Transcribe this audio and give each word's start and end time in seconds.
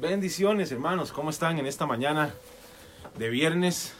Bendiciones, 0.00 0.70
hermanos. 0.70 1.10
¿Cómo 1.10 1.28
están 1.28 1.58
en 1.58 1.66
esta 1.66 1.84
mañana 1.84 2.32
de 3.18 3.30
viernes? 3.30 3.96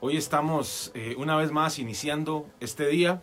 Hoy 0.00 0.16
estamos 0.16 0.92
eh, 0.94 1.14
una 1.18 1.36
vez 1.36 1.52
más 1.52 1.78
iniciando 1.78 2.46
este 2.58 2.88
día, 2.88 3.22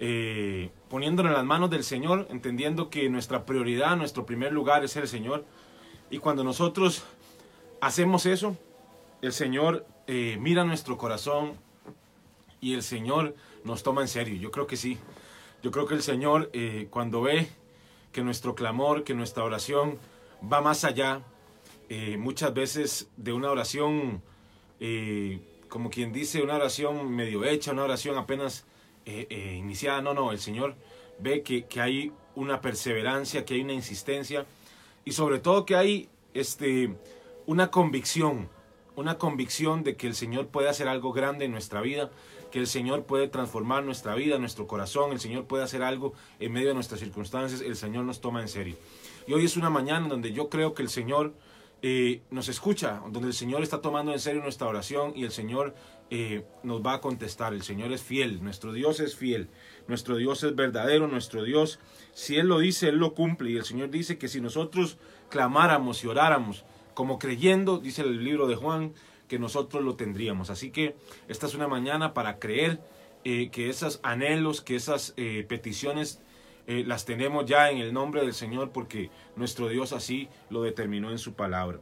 eh, 0.00 0.70
poniéndolo 0.90 1.28
en 1.28 1.36
las 1.36 1.44
manos 1.44 1.70
del 1.70 1.84
Señor, 1.84 2.26
entendiendo 2.30 2.90
que 2.90 3.08
nuestra 3.08 3.46
prioridad, 3.46 3.96
nuestro 3.96 4.26
primer 4.26 4.52
lugar 4.52 4.82
es 4.82 4.96
el 4.96 5.06
Señor. 5.06 5.44
Y 6.10 6.18
cuando 6.18 6.42
nosotros 6.42 7.04
hacemos 7.80 8.26
eso, 8.26 8.56
el 9.20 9.32
Señor 9.32 9.86
eh, 10.08 10.36
mira 10.40 10.64
nuestro 10.64 10.98
corazón 10.98 11.52
y 12.60 12.74
el 12.74 12.82
Señor 12.82 13.36
nos 13.62 13.84
toma 13.84 14.02
en 14.02 14.08
serio. 14.08 14.34
Yo 14.34 14.50
creo 14.50 14.66
que 14.66 14.76
sí. 14.76 14.98
Yo 15.62 15.70
creo 15.70 15.86
que 15.86 15.94
el 15.94 16.02
Señor, 16.02 16.50
cuando 16.90 17.22
ve 17.22 17.48
que 18.10 18.24
nuestro 18.24 18.56
clamor, 18.56 19.04
que 19.04 19.14
nuestra 19.14 19.44
oración, 19.44 19.96
va 20.50 20.60
más 20.60 20.84
allá 20.84 21.22
eh, 21.88 22.16
muchas 22.16 22.54
veces 22.54 23.08
de 23.16 23.32
una 23.32 23.50
oración, 23.50 24.22
eh, 24.80 25.40
como 25.68 25.90
quien 25.90 26.12
dice, 26.12 26.42
una 26.42 26.56
oración 26.56 27.10
medio 27.10 27.44
hecha, 27.44 27.72
una 27.72 27.84
oración 27.84 28.16
apenas 28.16 28.64
eh, 29.04 29.56
iniciada. 29.58 30.00
No, 30.00 30.14
no, 30.14 30.32
el 30.32 30.38
Señor 30.38 30.74
ve 31.18 31.42
que, 31.42 31.66
que, 31.66 31.80
hay 31.80 32.12
una 32.34 32.60
perseverancia, 32.60 33.44
que 33.44 33.54
hay 33.54 33.60
una 33.60 33.74
insistencia 33.74 34.46
y 35.04 35.12
sobre 35.12 35.38
todo 35.38 35.66
que 35.66 35.76
hay 35.76 36.08
este, 36.34 36.94
una 37.46 37.70
convicción, 37.70 38.48
una 38.96 39.18
convicción 39.18 39.82
de 39.84 39.96
que 39.96 40.06
el 40.06 40.14
Señor 40.14 40.48
puede 40.48 40.68
hacer 40.68 40.88
algo 40.88 41.12
grande 41.12 41.44
en 41.44 41.52
nuestra 41.52 41.80
vida, 41.80 42.10
que 42.52 42.58
el 42.58 42.66
Señor 42.66 43.06
puede 43.06 43.26
transformar 43.28 43.82
nuestra 43.82 44.14
vida, 44.14 44.38
nuestro 44.38 44.66
corazón, 44.66 45.10
el 45.10 45.18
Señor 45.18 45.46
puede 45.46 45.64
hacer 45.64 45.82
algo 45.82 46.12
en 46.38 46.52
medio 46.52 46.68
de 46.68 46.74
nuestras 46.74 47.00
circunstancias, 47.00 47.62
el 47.62 47.76
Señor 47.76 48.04
nos 48.04 48.20
toma 48.20 48.42
en 48.42 48.48
serio. 48.48 48.76
Y 49.26 49.32
hoy 49.32 49.46
es 49.46 49.56
una 49.56 49.70
mañana 49.70 50.06
donde 50.06 50.32
yo 50.32 50.50
creo 50.50 50.74
que 50.74 50.82
el 50.82 50.90
Señor 50.90 51.32
eh, 51.80 52.20
nos 52.30 52.48
escucha, 52.48 53.02
donde 53.10 53.28
el 53.28 53.34
Señor 53.34 53.62
está 53.62 53.80
tomando 53.80 54.12
en 54.12 54.20
serio 54.20 54.42
nuestra 54.42 54.68
oración 54.68 55.14
y 55.16 55.24
el 55.24 55.32
Señor 55.32 55.74
eh, 56.10 56.44
nos 56.62 56.82
va 56.82 56.94
a 56.94 57.00
contestar. 57.00 57.54
El 57.54 57.62
Señor 57.62 57.90
es 57.90 58.02
fiel, 58.02 58.44
nuestro 58.44 58.74
Dios 58.74 59.00
es 59.00 59.16
fiel, 59.16 59.48
nuestro 59.88 60.16
Dios 60.16 60.44
es 60.44 60.54
verdadero, 60.54 61.08
nuestro 61.08 61.44
Dios, 61.44 61.80
si 62.12 62.36
Él 62.36 62.48
lo 62.48 62.58
dice, 62.58 62.90
Él 62.90 62.96
lo 62.96 63.14
cumple. 63.14 63.50
Y 63.50 63.56
el 63.56 63.64
Señor 63.64 63.88
dice 63.88 64.18
que 64.18 64.28
si 64.28 64.42
nosotros 64.42 64.98
clamáramos 65.30 66.04
y 66.04 66.06
oráramos 66.06 66.66
como 66.92 67.18
creyendo, 67.18 67.78
dice 67.78 68.02
el 68.02 68.22
libro 68.22 68.46
de 68.46 68.56
Juan, 68.56 68.92
que 69.32 69.38
nosotros 69.38 69.82
lo 69.82 69.96
tendríamos. 69.96 70.50
Así 70.50 70.70
que 70.70 70.94
esta 71.28 71.46
es 71.46 71.54
una 71.54 71.68
mañana 71.68 72.12
para 72.12 72.38
creer 72.38 72.80
eh, 73.24 73.48
que 73.50 73.70
esos 73.70 73.98
anhelos, 74.02 74.60
que 74.60 74.76
esas 74.76 75.14
peticiones 75.48 76.20
eh, 76.66 76.84
las 76.86 77.04
tenemos 77.04 77.44
ya 77.46 77.70
en 77.70 77.78
el 77.78 77.92
nombre 77.92 78.22
del 78.22 78.34
Señor 78.34 78.70
porque 78.70 79.10
nuestro 79.34 79.68
Dios 79.68 79.92
así 79.92 80.28
lo 80.48 80.62
determinó 80.62 81.10
en 81.10 81.18
su 81.18 81.34
palabra. 81.34 81.80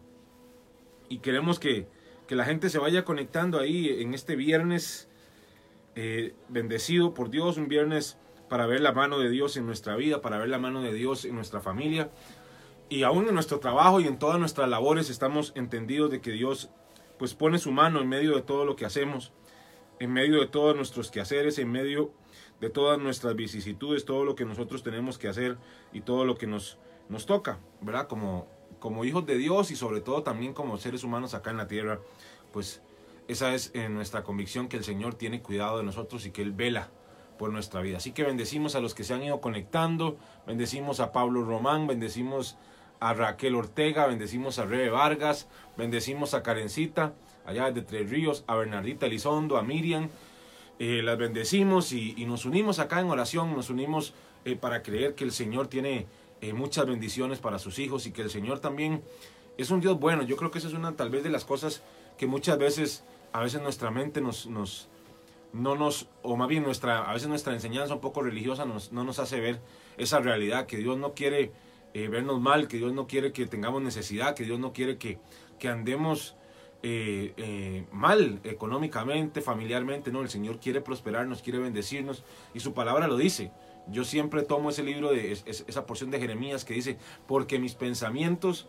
Y 1.08 1.18
queremos 1.18 1.58
que, 1.58 1.86
que 2.26 2.34
la 2.34 2.44
gente 2.44 2.70
se 2.70 2.78
vaya 2.78 3.04
conectando 3.04 3.58
ahí 3.58 4.00
en 4.00 4.14
este 4.14 4.36
viernes 4.36 5.08
eh, 5.96 6.34
bendecido 6.48 7.12
por 7.12 7.30
Dios, 7.30 7.58
un 7.58 7.68
viernes 7.68 8.16
para 8.48 8.66
ver 8.66 8.80
la 8.80 8.92
mano 8.92 9.18
de 9.18 9.28
Dios 9.28 9.56
en 9.56 9.66
nuestra 9.66 9.96
vida, 9.96 10.22
para 10.22 10.38
ver 10.38 10.48
la 10.48 10.58
mano 10.58 10.80
de 10.82 10.94
Dios 10.94 11.24
en 11.24 11.34
nuestra 11.34 11.60
familia. 11.60 12.10
Y 12.88 13.02
aún 13.02 13.28
en 13.28 13.34
nuestro 13.34 13.60
trabajo 13.60 14.00
y 14.00 14.06
en 14.06 14.18
todas 14.18 14.38
nuestras 14.38 14.68
labores 14.68 15.10
estamos 15.10 15.52
entendidos 15.56 16.10
de 16.10 16.20
que 16.20 16.30
Dios 16.30 16.70
pues 17.20 17.34
pone 17.34 17.58
su 17.58 17.70
mano 17.70 18.00
en 18.00 18.08
medio 18.08 18.34
de 18.34 18.40
todo 18.40 18.64
lo 18.64 18.76
que 18.76 18.86
hacemos, 18.86 19.30
en 19.98 20.10
medio 20.10 20.40
de 20.40 20.46
todos 20.46 20.74
nuestros 20.74 21.10
quehaceres, 21.10 21.58
en 21.58 21.70
medio 21.70 22.12
de 22.62 22.70
todas 22.70 22.98
nuestras 22.98 23.36
vicisitudes, 23.36 24.06
todo 24.06 24.24
lo 24.24 24.34
que 24.34 24.46
nosotros 24.46 24.82
tenemos 24.82 25.18
que 25.18 25.28
hacer 25.28 25.58
y 25.92 26.00
todo 26.00 26.24
lo 26.24 26.38
que 26.38 26.46
nos, 26.46 26.78
nos 27.10 27.26
toca, 27.26 27.58
¿verdad? 27.82 28.08
Como, 28.08 28.48
como 28.78 29.04
hijos 29.04 29.26
de 29.26 29.36
Dios 29.36 29.70
y 29.70 29.76
sobre 29.76 30.00
todo 30.00 30.22
también 30.22 30.54
como 30.54 30.78
seres 30.78 31.04
humanos 31.04 31.34
acá 31.34 31.50
en 31.50 31.58
la 31.58 31.68
tierra, 31.68 32.00
pues 32.54 32.80
esa 33.28 33.52
es 33.54 33.70
eh, 33.74 33.90
nuestra 33.90 34.22
convicción 34.22 34.70
que 34.70 34.78
el 34.78 34.84
Señor 34.84 35.12
tiene 35.12 35.42
cuidado 35.42 35.76
de 35.76 35.84
nosotros 35.84 36.24
y 36.24 36.30
que 36.30 36.40
Él 36.40 36.52
vela 36.52 36.88
por 37.38 37.52
nuestra 37.52 37.82
vida. 37.82 37.98
Así 37.98 38.12
que 38.12 38.24
bendecimos 38.24 38.76
a 38.76 38.80
los 38.80 38.94
que 38.94 39.04
se 39.04 39.12
han 39.12 39.22
ido 39.22 39.42
conectando, 39.42 40.16
bendecimos 40.46 41.00
a 41.00 41.12
Pablo 41.12 41.44
Román, 41.44 41.86
bendecimos 41.86 42.56
a 43.00 43.14
Raquel 43.14 43.54
Ortega, 43.54 44.06
bendecimos 44.06 44.58
a 44.58 44.66
Rebe 44.66 44.90
Vargas, 44.90 45.48
bendecimos 45.76 46.34
a 46.34 46.42
Karencita, 46.42 47.14
allá 47.46 47.70
de 47.70 47.82
Tres 47.82 48.08
Ríos, 48.10 48.44
a 48.46 48.54
Bernardita 48.54 49.06
Elizondo, 49.06 49.56
a 49.56 49.62
Miriam, 49.62 50.10
eh, 50.78 51.02
las 51.02 51.18
bendecimos 51.18 51.92
y, 51.92 52.24
nos 52.26 52.44
unimos 52.44 52.78
acá 52.78 53.00
en 53.00 53.10
oración, 53.10 53.54
nos 53.54 53.70
unimos 53.70 54.14
eh, 54.44 54.56
para 54.56 54.82
creer 54.82 55.14
que 55.14 55.24
el 55.24 55.32
Señor 55.32 55.68
tiene 55.68 56.06
eh, 56.40 56.52
muchas 56.52 56.86
bendiciones 56.86 57.38
para 57.38 57.58
sus 57.58 57.78
hijos 57.78 58.06
y 58.06 58.12
que 58.12 58.22
el 58.22 58.30
Señor 58.30 58.60
también 58.60 59.02
es 59.58 59.70
un 59.70 59.80
Dios 59.80 59.98
bueno. 59.98 60.22
Yo 60.22 60.36
creo 60.36 60.50
que 60.50 60.58
esa 60.58 60.68
es 60.68 60.74
una 60.74 60.96
tal 60.96 61.10
vez 61.10 61.22
de 61.22 61.30
las 61.30 61.44
cosas 61.44 61.82
que 62.16 62.26
muchas 62.26 62.58
veces, 62.58 63.04
a 63.32 63.40
veces 63.40 63.60
nuestra 63.60 63.90
mente 63.90 64.20
nos, 64.20 64.46
nos 64.46 64.88
no 65.52 65.74
nos, 65.74 66.06
o 66.22 66.36
más 66.36 66.48
bien 66.48 66.62
nuestra, 66.62 67.02
a 67.10 67.12
veces 67.12 67.28
nuestra 67.28 67.52
enseñanza 67.52 67.94
un 67.94 68.00
poco 68.00 68.22
religiosa 68.22 68.64
nos, 68.64 68.92
no 68.92 69.04
nos 69.04 69.18
hace 69.18 69.40
ver 69.40 69.60
esa 69.98 70.20
realidad, 70.20 70.66
que 70.66 70.76
Dios 70.76 70.96
no 70.96 71.12
quiere 71.12 71.52
vernos 71.92 72.40
mal, 72.40 72.68
que 72.68 72.76
Dios 72.76 72.92
no 72.92 73.06
quiere 73.06 73.32
que 73.32 73.46
tengamos 73.46 73.82
necesidad, 73.82 74.34
que 74.34 74.44
Dios 74.44 74.58
no 74.58 74.72
quiere 74.72 74.96
que, 74.96 75.18
que 75.58 75.68
andemos 75.68 76.36
eh, 76.82 77.34
eh, 77.36 77.84
mal 77.92 78.40
económicamente, 78.42 79.42
familiarmente, 79.42 80.10
no, 80.10 80.22
el 80.22 80.30
Señor 80.30 80.60
quiere 80.60 80.80
prosperarnos, 80.80 81.42
quiere 81.42 81.58
bendecirnos 81.58 82.24
y 82.54 82.60
su 82.60 82.72
palabra 82.72 83.06
lo 83.06 83.18
dice. 83.18 83.52
Yo 83.88 84.04
siempre 84.04 84.42
tomo 84.42 84.70
ese 84.70 84.82
libro 84.82 85.10
de 85.10 85.32
esa 85.32 85.84
porción 85.86 86.10
de 86.10 86.18
Jeremías 86.18 86.64
que 86.64 86.72
dice, 86.72 86.96
porque 87.26 87.58
mis 87.58 87.74
pensamientos 87.74 88.66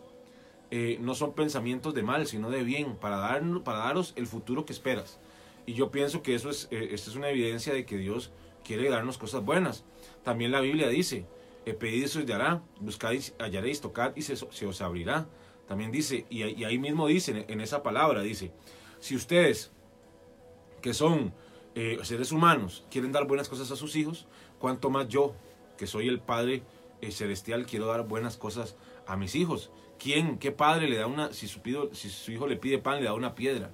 eh, 0.70 0.98
no 1.00 1.14
son 1.14 1.32
pensamientos 1.32 1.94
de 1.94 2.02
mal, 2.02 2.26
sino 2.26 2.50
de 2.50 2.64
bien, 2.64 2.96
para, 2.96 3.16
dar, 3.16 3.42
para 3.62 3.78
daros 3.78 4.12
el 4.16 4.26
futuro 4.26 4.66
que 4.66 4.74
esperas. 4.74 5.18
Y 5.64 5.72
yo 5.72 5.90
pienso 5.90 6.22
que 6.22 6.34
eso 6.34 6.50
es, 6.50 6.68
esta 6.70 7.10
es 7.10 7.16
una 7.16 7.30
evidencia 7.30 7.72
de 7.72 7.86
que 7.86 7.96
Dios 7.96 8.30
quiere 8.62 8.90
darnos 8.90 9.16
cosas 9.16 9.44
buenas. 9.44 9.84
También 10.22 10.50
la 10.50 10.60
Biblia 10.60 10.88
dice, 10.88 11.24
pedid 11.64 12.04
y 12.04 12.08
se 12.08 12.18
os 12.18 12.26
dará, 12.26 12.62
hallaréis, 13.38 13.80
tocad 13.80 14.12
y 14.16 14.22
se, 14.22 14.66
os 14.66 14.80
abrirá. 14.82 15.28
También 15.66 15.92
dice, 15.92 16.26
y, 16.28 16.42
ahí 16.64 16.78
mismo 16.78 17.06
dice, 17.06 17.46
en 17.48 17.60
esa 17.60 17.82
palabra, 17.82 18.22
dice, 18.22 18.52
si 18.98 19.14
ustedes, 19.14 19.70
que 20.80 20.92
son 20.92 21.32
eh, 21.74 21.98
seres 22.02 22.32
humanos, 22.32 22.84
quieren 22.90 23.12
dar 23.12 23.26
buenas 23.26 23.48
cosas 23.48 23.70
a 23.70 23.76
sus 23.76 23.94
hijos, 23.96 24.26
cuanto 24.58 24.90
más 24.90 25.08
yo, 25.08 25.34
que 25.78 25.86
soy 25.86 26.08
el 26.08 26.20
Padre 26.20 26.62
eh, 27.00 27.12
Celestial, 27.12 27.64
quiero 27.66 27.86
dar 27.86 28.06
buenas 28.06 28.36
cosas 28.36 28.76
a 29.06 29.16
mis 29.16 29.34
hijos. 29.34 29.70
¿Quién, 29.98 30.38
qué 30.38 30.50
padre 30.50 30.88
le 30.88 30.96
da 30.96 31.06
una, 31.06 31.32
si 31.32 31.46
su, 31.46 32.32
hijo 32.32 32.48
le 32.48 32.56
pide 32.56 32.78
pan, 32.78 32.98
le 32.98 33.04
da 33.04 33.14
una 33.14 33.36
piedra? 33.36 33.70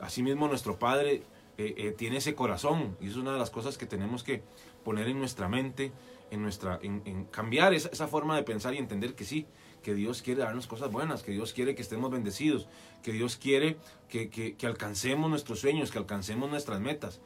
Asimismo, 0.00 0.48
nuestro 0.48 0.78
Padre 0.78 1.22
eh, 1.58 1.94
tiene 1.96 2.18
ese 2.18 2.34
corazón 2.34 2.96
y 3.02 3.08
es 3.08 3.16
una 3.16 3.32
de 3.32 3.38
las 3.38 3.50
cosas 3.50 3.76
que 3.76 3.84
tenemos 3.84 4.22
que 4.22 4.42
poner 4.82 5.08
en 5.08 5.18
nuestra 5.18 5.46
mente, 5.46 5.92
en, 6.30 6.42
nuestra, 6.42 6.78
en, 6.82 7.24
cambiar 7.26 7.74
esa, 7.74 7.88
esa, 7.88 8.08
forma 8.08 8.36
de 8.36 8.42
pensar 8.42 8.74
y 8.74 8.78
entender 8.78 9.14
que 9.14 9.24
sí, 9.24 9.46
que 9.82 9.94
Dios 9.94 10.22
quiere 10.22 10.42
darnos 10.42 10.66
cosas 10.66 10.90
buenas, 10.90 11.22
que 11.22 11.32
Dios 11.32 11.52
quiere 11.52 11.74
que 11.74 11.82
estemos 11.82 12.10
bendecidos, 12.10 12.68
que 13.02 13.12
Dios 13.12 13.36
quiere 13.36 13.76
que, 14.08 14.28
que, 14.30 14.66
alcancemos 14.66 15.30
nuestros 15.30 15.60
sueños, 15.60 15.90
que 15.90 15.98
alcancemos 15.98 16.50
nuestras 16.50 16.80
metas 16.80 17.20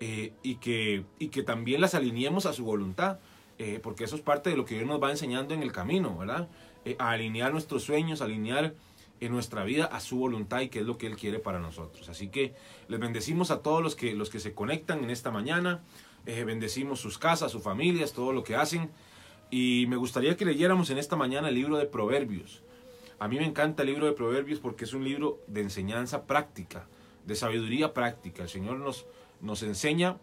eh, 0.00 0.32
y, 0.42 0.56
que, 0.56 1.04
y 1.18 1.28
que 1.28 1.42
también 1.42 1.80
las 1.80 1.94
alineemos 1.94 2.46
a 2.46 2.52
su 2.52 2.64
voluntad, 2.64 3.18
eh, 3.58 3.80
porque 3.82 4.04
eso 4.04 4.16
es 4.16 4.22
parte 4.22 4.50
de 4.50 4.56
lo 4.56 4.64
que 4.64 4.76
Dios 4.76 4.86
nos 4.86 5.02
va 5.02 5.10
enseñando 5.10 5.54
en 5.54 5.62
el 5.62 5.72
camino, 5.72 6.16
¿verdad? 6.16 6.48
Eh, 6.84 6.96
a 6.98 7.10
alinear 7.10 7.52
nuestros 7.52 7.84
sueños, 7.84 8.22
alinear 8.22 8.74
en 9.20 9.32
nuestra 9.32 9.64
vida 9.64 9.84
a 9.84 10.00
su 10.00 10.16
voluntad 10.16 10.60
y 10.62 10.70
que 10.70 10.80
es 10.80 10.86
lo 10.86 10.96
que 10.96 11.06
Él 11.06 11.16
quiere 11.16 11.38
para 11.38 11.58
nosotros. 11.58 12.08
Así 12.08 12.28
que 12.28 12.54
les 12.88 12.98
bendecimos 12.98 13.50
a 13.50 13.60
todos 13.60 13.82
los 13.82 13.94
que, 13.94 14.14
los 14.14 14.30
que 14.30 14.40
se 14.40 14.54
conectan 14.54 15.04
en 15.04 15.10
esta 15.10 15.30
mañana, 15.30 15.82
bendecimos 16.24 17.00
sus 17.00 17.18
casas, 17.18 17.52
sus 17.52 17.62
familias, 17.62 18.12
todo 18.12 18.32
lo 18.32 18.42
que 18.42 18.56
hacen. 18.56 18.90
Y 19.50 19.86
me 19.88 19.96
gustaría 19.96 20.36
que 20.36 20.44
leyéramos 20.44 20.90
en 20.90 20.98
esta 20.98 21.16
mañana 21.16 21.48
el 21.48 21.54
libro 21.54 21.76
de 21.76 21.86
Proverbios. 21.86 22.62
A 23.18 23.28
mí 23.28 23.36
me 23.36 23.44
encanta 23.44 23.82
el 23.82 23.88
libro 23.88 24.06
de 24.06 24.12
Proverbios 24.12 24.60
porque 24.60 24.84
es 24.84 24.94
un 24.94 25.04
libro 25.04 25.40
de 25.46 25.60
enseñanza 25.60 26.26
práctica, 26.26 26.86
de 27.26 27.34
sabiduría 27.34 27.92
práctica. 27.92 28.44
El 28.44 28.48
Señor 28.48 28.78
nos, 28.78 29.06
nos 29.40 29.62
enseña 29.62 30.16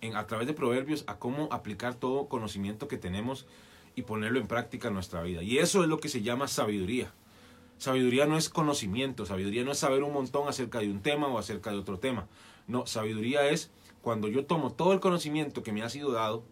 en, 0.00 0.16
a 0.16 0.26
través 0.26 0.46
de 0.46 0.54
Proverbios 0.54 1.04
a 1.06 1.18
cómo 1.18 1.48
aplicar 1.50 1.94
todo 1.94 2.28
conocimiento 2.28 2.88
que 2.88 2.96
tenemos 2.96 3.46
y 3.94 4.02
ponerlo 4.02 4.38
en 4.38 4.46
práctica 4.46 4.88
en 4.88 4.94
nuestra 4.94 5.22
vida. 5.22 5.42
Y 5.42 5.58
eso 5.58 5.82
es 5.82 5.88
lo 5.88 5.98
que 5.98 6.08
se 6.08 6.22
llama 6.22 6.48
sabiduría. 6.48 7.12
Sabiduría 7.78 8.26
no 8.26 8.38
es 8.38 8.48
conocimiento, 8.48 9.26
sabiduría 9.26 9.64
no 9.64 9.72
es 9.72 9.78
saber 9.78 10.02
un 10.02 10.12
montón 10.12 10.48
acerca 10.48 10.78
de 10.78 10.90
un 10.90 11.02
tema 11.02 11.28
o 11.28 11.38
acerca 11.38 11.70
de 11.70 11.78
otro 11.78 11.98
tema. 11.98 12.26
No, 12.66 12.86
sabiduría 12.86 13.48
es 13.48 13.70
cuando 14.06 14.28
yo 14.28 14.46
tomo 14.46 14.70
todo 14.70 14.92
el 14.92 15.00
conocimiento 15.00 15.64
que 15.64 15.72
me 15.72 15.82
ha 15.82 15.88
sido 15.88 16.12
dado 16.12 16.44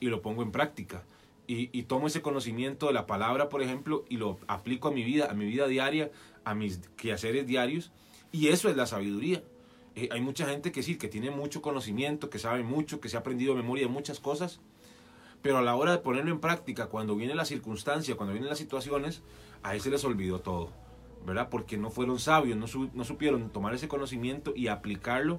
y 0.00 0.06
lo 0.06 0.22
pongo 0.22 0.42
en 0.42 0.50
práctica. 0.50 1.04
Y, 1.46 1.84
tomo 1.84 2.08
ese 2.08 2.20
conocimiento 2.20 2.88
de 2.88 2.94
la 2.94 3.06
palabra, 3.06 3.48
por 3.48 3.62
ejemplo, 3.62 4.04
y 4.08 4.16
lo 4.16 4.40
aplico 4.48 4.88
a 4.88 4.90
mi 4.90 5.04
vida, 5.04 5.30
a 5.30 5.34
mi 5.34 5.44
vida 5.44 5.68
diaria, 5.68 6.10
a 6.44 6.56
mis 6.56 6.78
quehaceres 6.96 7.46
diarios. 7.46 7.92
Y 8.32 8.48
eso 8.48 8.68
es 8.68 8.76
la 8.76 8.86
sabiduría. 8.86 9.44
Eh, 9.94 10.08
hay 10.10 10.20
mucha 10.20 10.46
gente 10.46 10.72
que 10.72 10.82
sí, 10.82 10.98
que 10.98 11.06
tiene 11.06 11.30
mucho 11.30 11.62
conocimiento, 11.62 12.28
que 12.28 12.40
sabe 12.40 12.64
mucho, 12.64 12.98
que 12.98 13.08
se 13.08 13.16
ha 13.16 13.20
aprendido 13.20 13.54
de 13.54 13.62
memoria 13.62 13.86
muchas 13.86 14.18
cosas, 14.18 14.58
Pero 15.42 15.58
a 15.58 15.62
la 15.62 15.76
hora 15.76 15.92
de 15.92 15.98
ponerlo 15.98 16.32
en 16.32 16.40
práctica, 16.40 16.88
cuando 16.88 17.14
viene 17.14 17.36
la 17.36 17.44
circunstancia, 17.44 18.16
cuando 18.16 18.32
vienen 18.32 18.48
las 18.50 18.58
situaciones, 18.58 19.22
a 19.62 19.76
él 19.76 19.80
se 19.80 19.90
les 19.90 20.02
olvidó 20.02 20.40
todo, 20.40 20.72
¿verdad? 21.24 21.50
Porque 21.50 21.78
no 21.78 21.90
fueron 21.90 22.18
sabios, 22.18 22.58
no, 22.58 22.66
no 22.92 23.04
supieron 23.04 23.50
tomar 23.50 23.74
ese 23.76 23.86
conocimiento 23.86 24.54
y 24.56 24.66
aplicarlo 24.66 25.38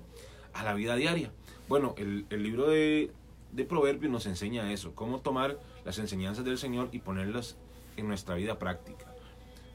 a 0.58 0.64
la 0.64 0.74
vida 0.74 0.96
diaria. 0.96 1.32
Bueno, 1.70 1.94
el, 1.98 2.26
el 2.30 2.44
libro 2.44 2.68
de, 2.68 3.12
de 3.52 3.64
Proverbios 3.64 4.12
nos 4.12 4.26
enseña 4.26 4.72
eso, 4.72 4.96
cómo 4.96 5.20
tomar 5.20 5.60
las 5.86 6.00
enseñanzas 6.00 6.46
del 6.46 6.58
Señor 6.58 6.90
y 6.92 7.00
ponerlas 7.00 7.58
en 7.96 8.08
nuestra 8.08 8.36
vida 8.36 8.60
práctica. 8.60 9.06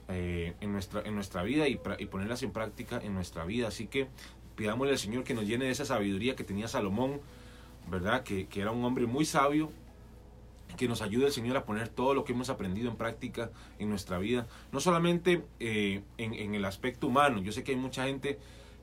Eh, 0.09 0.55
en, 0.61 0.73
nuestra, 0.73 1.01
en 1.03 1.15
nuestra 1.15 1.43
vida 1.43 1.69
y, 1.69 1.81
y, 1.99 2.07
ponerlas 2.07 2.43
en 2.43 2.51
práctica 2.51 3.01
en 3.03 3.15
nuestra 3.15 3.45
vida. 3.45 3.69
Así 3.69 3.87
que 3.87 4.09
pidámosle 4.57 4.93
al 4.93 4.99
Señor 4.99 5.25
que 5.25 5.33
nos 5.33 5.47
llene 5.47 5.67
de 5.67 5.71
esa 5.71 5.85
sabiduría 5.85 6.35
que 6.37 6.45
tenía 6.45 6.69
Salomón, 6.69 7.21
¿verdad? 7.89 8.23
Que, 8.25 8.47
que 8.47 8.61
era 8.61 8.73
un 8.73 8.85
hombre 8.85 9.07
muy 9.07 9.25
sabio, 9.25 9.71
que 10.77 10.89
nos 10.89 11.03
ayude 11.03 11.27
el 11.27 11.33
Señor 11.33 11.57
a 11.57 11.65
poner 11.65 11.89
todo 11.89 12.15
lo 12.15 12.25
que 12.25 12.33
hemos 12.33 12.51
aprendido 12.51 12.91
en 12.91 12.97
práctica 12.97 13.51
en 13.79 13.89
nuestra 13.89 14.19
vida, 14.19 14.49
no 14.73 14.81
solamente 14.81 15.45
eh, 15.61 16.03
en, 16.19 16.35
en, 16.35 16.55
el 16.55 16.65
aspecto 16.65 17.07
humano. 17.07 17.41
Yo 17.41 17.53
sé 17.53 17.63
que 17.63 17.73
hay 17.73 17.79
mucha 17.79 18.05
gente 18.05 18.39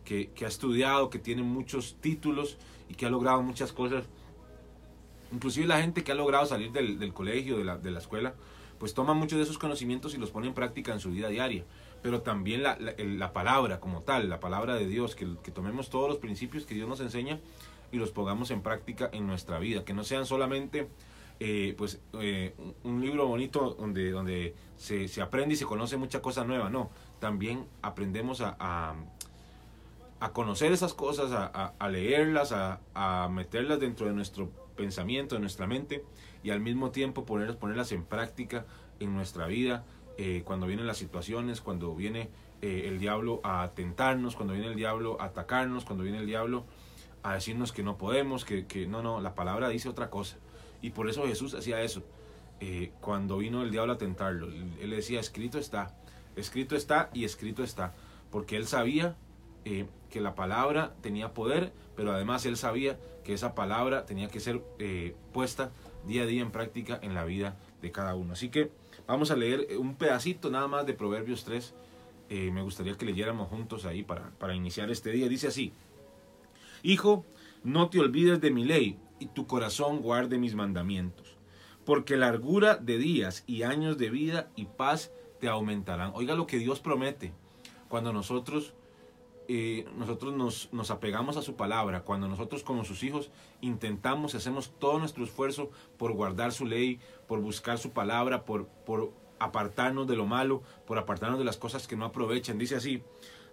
que, 0.06 0.30
que 0.32 0.46
ha 0.46 0.48
estudiado, 0.48 1.10
que 1.10 1.20
tiene 1.20 1.44
muchos 1.44 1.96
títulos 2.02 2.58
y 2.90 2.96
que 2.96 3.06
ha 3.06 3.10
logrado 3.10 3.42
muchas 3.42 3.72
cosas. 3.72 4.06
Inclusive 5.32 5.68
la 5.68 5.82
gente 5.82 6.04
que 6.04 6.12
ha 6.12 6.16
logrado 6.16 6.46
salir 6.46 6.72
del, 6.72 6.98
del 7.00 7.14
colegio, 7.14 7.58
de 7.58 7.64
la, 7.64 7.78
de 7.78 7.92
la 7.92 8.00
escuela, 8.00 8.34
pues 8.80 8.94
toma 8.94 9.14
muchos 9.14 9.38
de 9.38 9.44
esos 9.44 9.58
conocimientos 9.58 10.14
y 10.16 10.18
los 10.18 10.32
pone 10.32 10.48
en 10.48 10.54
práctica 10.54 10.94
en 10.94 11.00
su 11.00 11.12
vida 11.12 11.28
diaria. 11.28 11.66
Pero 12.02 12.22
también 12.22 12.64
la, 12.64 12.78
la, 12.80 12.94
la 12.98 13.34
palabra 13.34 13.80
como 13.80 14.02
tal, 14.02 14.30
la 14.30 14.40
palabra 14.40 14.76
de 14.76 14.88
Dios, 14.88 15.16
que, 15.16 15.28
que, 15.44 15.52
tomemos 15.52 15.90
todos 15.90 16.10
los 16.10 16.18
principios 16.18 16.66
que 16.66 16.74
Dios 16.74 16.88
nos 16.88 17.02
enseña 17.02 17.40
y 17.92 17.98
los 17.98 18.12
pongamos 18.12 18.52
en 18.52 18.62
práctica 18.62 19.10
en 19.12 19.28
nuestra 19.28 19.60
vida, 19.60 19.84
que 19.84 19.94
no 19.94 20.04
sean 20.04 20.26
solamente 20.26 20.88
eh, 21.42 21.74
pues 21.78 22.02
eh, 22.20 22.54
un 22.84 23.00
libro 23.00 23.26
bonito 23.26 23.76
donde, 23.80 24.12
donde 24.12 24.56
se, 24.76 25.08
se, 25.08 25.22
aprende 25.22 25.54
y 25.54 25.58
se 25.58 25.66
conoce 25.66 25.96
mucha 25.96 26.22
cosa 26.22 26.44
nueva, 26.44 26.70
no, 26.70 26.90
también 27.20 27.66
aprendemos 27.82 28.42
a, 28.42 28.96
a 30.20 30.32
conocer 30.32 30.72
esas 30.72 30.94
cosas, 30.94 31.32
a, 31.32 31.74
a 31.78 31.90
leerlas, 31.90 32.52
a, 32.52 33.30
meterlas 33.32 33.80
dentro 33.80 34.06
de 34.06 34.14
nuestro 34.14 34.50
pensamiento, 34.76 35.36
de 35.36 35.42
nuestra 35.42 35.68
mente 35.68 36.04
y 36.44 36.50
al 36.50 36.60
mismo 36.60 36.92
tiempo 36.92 37.26
poner, 37.26 37.58
ponerlas 37.58 37.92
en 37.92 38.04
práctica 38.04 38.66
en 39.00 39.14
nuestra 39.14 39.48
vida, 39.48 39.86
eh, 40.18 40.44
cuando 40.46 40.68
vienen 40.68 40.88
las 40.88 40.98
situaciones, 40.98 41.62
cuando 41.62 41.96
viene 41.96 42.30
eh, 42.62 42.84
el 42.86 43.00
diablo 43.00 43.40
a 43.44 43.72
tentarnos, 43.74 44.36
cuando 44.36 44.54
viene 44.54 44.68
el 44.68 44.76
diablo 44.76 45.18
a 45.22 45.26
atacarnos, 45.26 45.86
cuando 45.86 46.04
viene 46.04 46.20
el 46.20 46.26
diablo 46.26 46.66
a 47.24 47.36
decirnos 47.36 47.72
que 47.72 47.84
no 47.84 47.98
podemos, 47.98 48.44
que, 48.44 48.66
que 48.66 48.86
no, 48.86 49.02
no, 49.02 49.22
la 49.22 49.36
palabra 49.36 49.70
dice 49.70 49.88
otra 49.88 50.10
cosa. 50.10 50.38
Y 50.82 50.92
por 50.92 51.10
eso 51.10 51.26
Jesús 51.26 51.54
hacía 51.54 51.82
eso. 51.82 52.04
Eh, 52.62 52.92
cuando 53.00 53.38
vino 53.38 53.64
el 53.64 53.72
diablo 53.72 53.94
a 53.94 53.98
tentarlo, 53.98 54.48
él, 54.48 54.90
decía, 54.90 55.20
escrito 55.22 55.58
está, 55.58 55.96
escrito 56.36 56.76
está 56.76 57.10
y 57.14 57.24
escrito 57.24 57.64
está, 57.64 57.94
porque 58.32 58.58
él 58.58 58.68
sabía 58.68 59.16
eh, 59.66 59.88
que 60.10 60.22
la 60.22 60.36
palabra 60.36 60.94
tenía 61.02 61.34
poder, 61.34 61.72
pero 61.96 62.12
además 62.12 62.46
él 62.46 62.58
sabía 62.58 63.00
que 63.24 63.34
esa 63.34 63.56
palabra 63.56 64.06
tenía 64.06 64.28
que 64.28 64.40
ser 64.40 64.64
eh, 64.80 65.16
puesta 65.34 65.72
día 66.08 66.24
a 66.24 66.26
día 66.26 66.42
en 66.42 66.52
práctica 66.52 67.00
en 67.02 67.14
la 67.14 67.26
vida 67.26 67.58
de 67.82 67.92
cada 67.92 68.16
uno. 68.16 68.34
Así 68.34 68.50
que 68.50 68.72
vamos 69.08 69.32
a 69.32 69.36
leer 69.36 69.68
un 69.78 69.96
pedacito 69.96 70.50
nada 70.50 70.68
más 70.68 70.86
de 70.86 70.94
Proverbios 70.94 71.44
3. 71.44 71.74
Eh, 72.30 72.52
me 72.52 72.62
gustaría 72.62 72.96
que 72.96 73.06
leyéramos 73.06 73.50
juntos 73.50 73.86
ahí 73.86 74.04
para, 74.04 74.30
para 74.40 74.56
iniciar 74.56 74.90
este 74.90 75.12
día. 75.12 75.28
Dice 75.28 75.48
así, 75.48 75.74
Hijo, 76.82 77.26
no 77.64 77.90
te 77.90 78.00
olvides 78.00 78.40
de 78.40 78.52
mi 78.52 78.64
ley 78.64 78.98
y 79.20 79.28
tu 79.28 79.48
corazón 79.48 80.02
guarde 80.02 80.38
mis 80.38 80.56
mandamientos, 80.56 81.38
porque 81.86 82.16
largura 82.16 82.76
de 82.76 82.98
días 82.98 83.44
y 83.48 83.64
años 83.64 83.98
de 83.98 84.10
vida 84.10 84.50
y 84.56 84.66
paz 84.66 85.12
te 85.40 85.50
aumentarán. 85.50 86.12
Oiga 86.16 86.36
lo 86.36 86.48
que 86.48 86.58
Dios 86.58 86.80
promete 86.80 87.34
cuando 87.90 88.14
nosotros 88.14 88.74
eh, 89.52 89.88
nosotros 89.98 90.32
nos, 90.36 90.72
nos, 90.72 90.92
apegamos 90.92 91.36
a 91.36 91.42
su 91.42 91.56
palabra, 91.56 92.04
cuando 92.04 92.28
nosotros 92.28 92.62
como 92.62 92.86
sus 92.86 93.02
hijos 93.02 93.32
intentamos, 93.62 94.36
hacemos 94.36 94.72
todo 94.78 95.00
nuestro 95.00 95.24
esfuerzo 95.24 95.72
por 95.98 96.14
guardar 96.14 96.52
su 96.52 96.68
ley, 96.68 97.00
por 97.28 97.42
buscar 97.42 97.80
su 97.80 97.90
palabra, 97.90 98.46
por, 98.46 98.68
por 98.68 99.12
apartarnos 99.40 100.06
de 100.06 100.16
lo 100.16 100.28
malo, 100.28 100.62
por 100.86 101.00
apartarnos 101.00 101.40
de 101.40 101.46
las 101.46 101.58
cosas 101.58 101.88
que 101.88 101.96
no 101.96 102.06
aprovechan. 102.06 102.60
Dice 102.60 102.76
así, 102.76 103.02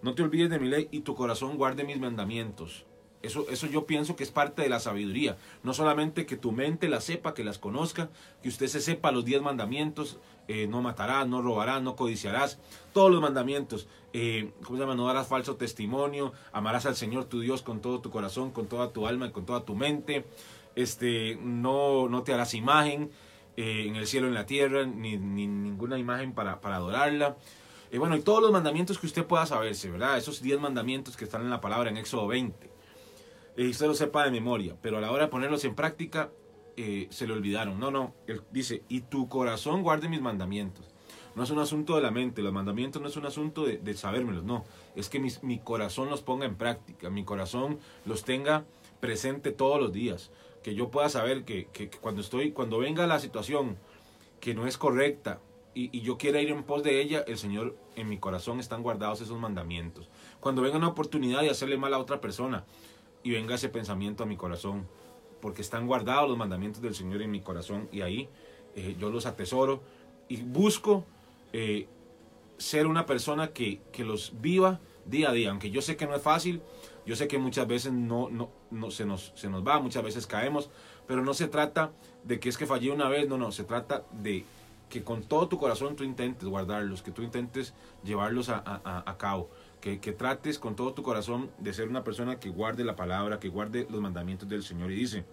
no 0.03 0.15
te 0.15 0.23
olvides 0.23 0.51
de 0.51 0.59
mi 0.59 0.69
ley 0.69 0.87
y 0.91 1.01
tu 1.01 1.15
corazón 1.15 1.57
guarde 1.57 1.83
mis 1.85 1.99
mandamientos. 1.99 2.85
Eso, 3.23 3.47
eso 3.51 3.67
yo 3.67 3.87
pienso 3.87 4.15
que 4.15 4.23
es 4.23 4.31
parte 4.31 4.63
de 4.63 4.69
la 4.69 4.79
sabiduría. 4.79 5.37
No 5.63 5.75
solamente 5.75 6.27
que 6.27 6.37
tu 6.37 6.53
mente 6.53 6.89
las 6.89 7.05
sepa, 7.05 7.35
que 7.35 7.45
las 7.45 7.59
conozca, 7.59 8.09
que 8.43 8.49
usted 8.49 8.69
se 8.69 8.81
sepa 8.81 9.11
los 9.11 9.25
diez 9.25 9.43
mandamientos, 9.43 10.19
eh, 10.49 10.69
no 10.69 10.81
matarás, 10.81 11.27
no 11.27 11.43
robarás, 11.43 11.83
no 11.83 11.97
codiciarás, 11.97 12.59
todos 12.93 13.11
los 13.11 13.21
mandamientos. 13.21 13.89
Eh, 14.13 14.53
¿Cómo 14.65 14.77
se 14.77 14.83
llama? 14.83 14.95
No 14.95 15.07
darás 15.07 15.27
falso 15.27 15.57
testimonio, 15.57 16.33
amarás 16.53 16.87
al 16.87 16.95
Señor 16.95 17.25
tu 17.25 17.41
Dios 17.41 17.63
con 17.63 17.81
todo 17.81 18.01
tu 18.01 18.11
corazón, 18.11 18.53
con 18.53 18.67
toda 18.67 18.93
tu 18.93 19.07
alma 19.07 19.27
y 19.27 19.31
con 19.31 19.45
toda 19.45 19.65
tu 19.65 19.75
mente. 19.75 20.25
Este, 20.77 21.37
no, 21.43 22.09
no 22.09 22.23
te 22.23 22.33
harás 22.33 22.55
imagen 22.55 23.11
eh, 23.57 23.87
en 23.89 23.97
el 23.97 24.07
cielo, 24.07 24.29
en 24.29 24.35
la 24.35 24.47
tierra, 24.47 24.85
ni, 24.85 25.17
ni 25.17 25.47
ninguna 25.47 25.99
imagen 25.99 26.33
para, 26.33 26.61
para 26.61 26.77
adorarla. 26.77 27.37
Y 27.91 27.99
bueno, 27.99 28.17
y 28.17 28.21
todos 28.21 28.43
los 28.43 28.53
mandamientos 28.53 28.99
que 28.99 29.07
usted 29.07 29.25
pueda 29.25 29.47
saberse, 29.47 29.91
¿verdad? 29.91 30.19
Esos 30.19 30.43
diez 30.43 30.61
mandamientos 30.61 31.17
que 31.17 31.25
están 31.25 31.43
en 31.43 31.51
la 31.51 31.61
palabra 31.61 31.91
en 31.91 31.97
Éxodo 31.97 32.27
20 32.27 32.76
y 33.57 33.71
usted 33.71 33.87
lo 33.87 33.95
sepa 33.95 34.25
de 34.25 34.31
memoria, 34.31 34.77
pero 34.81 34.99
a 34.99 35.01
la 35.01 35.11
hora 35.11 35.25
de 35.25 35.31
ponerlos 35.31 35.65
en 35.65 35.75
práctica 35.75 36.31
eh, 36.77 37.07
se 37.11 37.27
le 37.27 37.33
olvidaron. 37.33 37.81
No, 37.81 37.91
no, 37.91 38.15
él 38.27 38.43
dice, 38.51 38.83
y 38.89 39.01
tu 39.03 39.29
corazón 39.29 39.83
guarde 39.83 40.09
mis 40.09 40.21
mandamientos. 40.21 40.87
No 41.35 41.43
es 41.43 41.51
un 41.51 41.59
asunto 41.59 41.97
de 41.97 42.03
la 42.03 42.11
mente, 42.11 42.43
los 42.43 42.53
mandamientos 42.53 43.03
no 43.03 43.09
es 43.09 43.17
un 43.17 43.27
asunto 43.27 43.67
de, 43.67 43.77
de 43.79 43.95
sabérmelos, 43.95 44.45
no, 44.45 44.65
es 44.95 45.11
que 45.11 45.21
mi 45.21 45.59
corazón 45.59 46.09
los 46.09 46.23
ponga 46.23 46.47
en 46.47 46.57
práctica, 46.57 47.11
mi 47.11 47.25
corazón 47.25 47.79
los 48.07 48.25
tenga 48.25 48.65
presente 49.01 49.53
todos 49.53 49.79
los 49.79 49.93
días, 49.93 50.31
que 50.63 50.75
yo 50.75 50.91
pueda 50.91 51.11
saber 51.11 51.45
que 51.45 51.69
cuando 52.01 52.23
estoy, 52.23 52.53
cuando 52.53 52.79
venga 52.79 53.07
la 53.07 53.21
situación 53.21 53.77
que 54.41 54.55
no 54.55 54.67
es 54.67 54.79
correcta 54.79 55.41
y, 55.75 55.97
y 55.97 56.01
yo 56.01 56.17
quiera 56.17 56.41
ir 56.41 56.49
en 56.49 56.63
pos 56.63 56.83
de 56.83 57.03
ella, 57.03 57.23
el 57.27 57.37
Señor 57.37 57.77
en 57.97 58.09
mi 58.09 58.19
corazón 58.19 58.59
están 58.59 58.83
guardados 58.83 59.21
esos 59.21 59.39
mandamientos. 59.39 60.09
Cuando 60.41 60.63
venga 60.63 60.79
una 60.79 60.89
oportunidad 60.89 61.43
de 61.43 61.51
hacerle 61.51 61.77
mal 61.77 61.93
a 61.93 61.99
otra 61.99 62.21
persona, 62.21 62.65
y 63.27 63.33
venga 63.33 63.57
ese 63.57 63.69
pensamiento 63.69 64.23
a 64.23 64.27
mi 64.27 64.37
corazón, 64.37 64.87
porque 65.41 65.61
están 65.61 65.89
guardados 65.89 66.29
los 66.29 66.39
mandamientos 66.39 66.81
del 66.81 66.95
Señor 66.95 67.23
en 67.23 67.33
mi 67.33 67.41
corazón 67.41 67.89
y 67.91 68.03
ahí 68.03 68.29
eh, 68.77 68.95
yo 69.01 69.11
los 69.11 69.27
atesoro 69.27 69.83
y 70.29 70.37
busco 70.43 71.05
eh, 71.53 71.89
ser 72.57 72.87
una 72.87 73.05
persona 73.05 73.49
que, 73.49 73.81
que, 73.91 74.05
los 74.05 74.33
viva 74.41 74.79
día 75.07 75.31
a 75.31 75.33
día, 75.33 75.51
aunque 75.51 75.73
yo 75.73 75.83
sé 75.83 75.97
que 75.97 76.07
no 76.07 76.15
es 76.15 76.23
fácil, 76.23 76.63
yo 77.05 77.17
sé 77.17 77.27
que 77.27 77.37
muchas 77.37 77.67
veces 77.67 77.93
no, 77.93 78.31
no, 78.31 78.49
no 78.71 78.93
se, 78.93 79.05
nos, 79.05 79.33
se 79.35 79.51
nos 79.51 79.67
va, 79.67 79.81
muchas 79.81 80.05
veces 80.05 80.25
caemos, 80.29 80.71
pero 81.09 81.25
no 81.25 81.35
se 81.35 81.49
trata 81.49 81.91
de 82.23 82.39
que 82.39 82.49
es 82.49 82.57
que 82.57 82.65
fallé 82.65 82.93
una 82.93 83.09
vez, 83.09 83.29
no, 83.29 83.39
no, 83.39 83.51
se 83.51 83.65
trata 83.65 84.05
de 84.13 84.45
que 84.89 85.03
con 85.03 85.25
todo 85.25 85.49
tu 85.49 85.59
corazón 85.59 85.97
tú 85.97 86.05
intentes 86.05 86.49
guardarlos, 86.49 87.03
que 87.03 87.11
tú 87.11 87.23
intentes 87.23 87.75
llevarlos 88.05 88.51
a, 88.51 88.63
a, 88.85 89.03
a 89.05 89.19
cabo 89.19 89.51
que, 89.95 90.13
trates 90.13 90.59
con 90.59 90.75
todo 90.75 90.93
tu 90.95 91.03
corazón 91.03 91.51
de 91.59 91.73
ser 91.73 91.89
una 91.89 92.03
persona 92.03 92.41
que 92.41 92.49
guarde 92.49 92.83
la 92.83 92.97
palabra, 92.97 93.39
que 93.39 93.49
guarde 93.49 93.87
los 93.89 94.01
mandamientos 94.01 94.49
del 94.49 94.65
Señor. 94.65 94.91
Y 94.91 94.97
dice, 94.97 95.25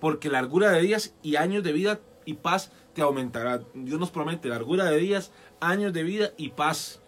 porque 0.00 0.28
largura 0.28 0.70
de 0.70 0.82
días 0.82 1.14
y 1.22 1.36
años 1.36 1.62
de 1.62 1.72
vida 1.72 2.00
y 2.26 2.34
paz 2.34 2.72
te 2.92 3.00
aumentará. 3.00 3.62
Dios 3.74 3.98
nos 3.98 4.10
promete 4.10 4.48
largura 4.48 4.84
de 4.84 4.98
días, 4.98 5.32
años 5.60 5.94
de 5.94 6.02
vida 6.02 6.32
y 6.36 6.50
paz. 6.50 7.00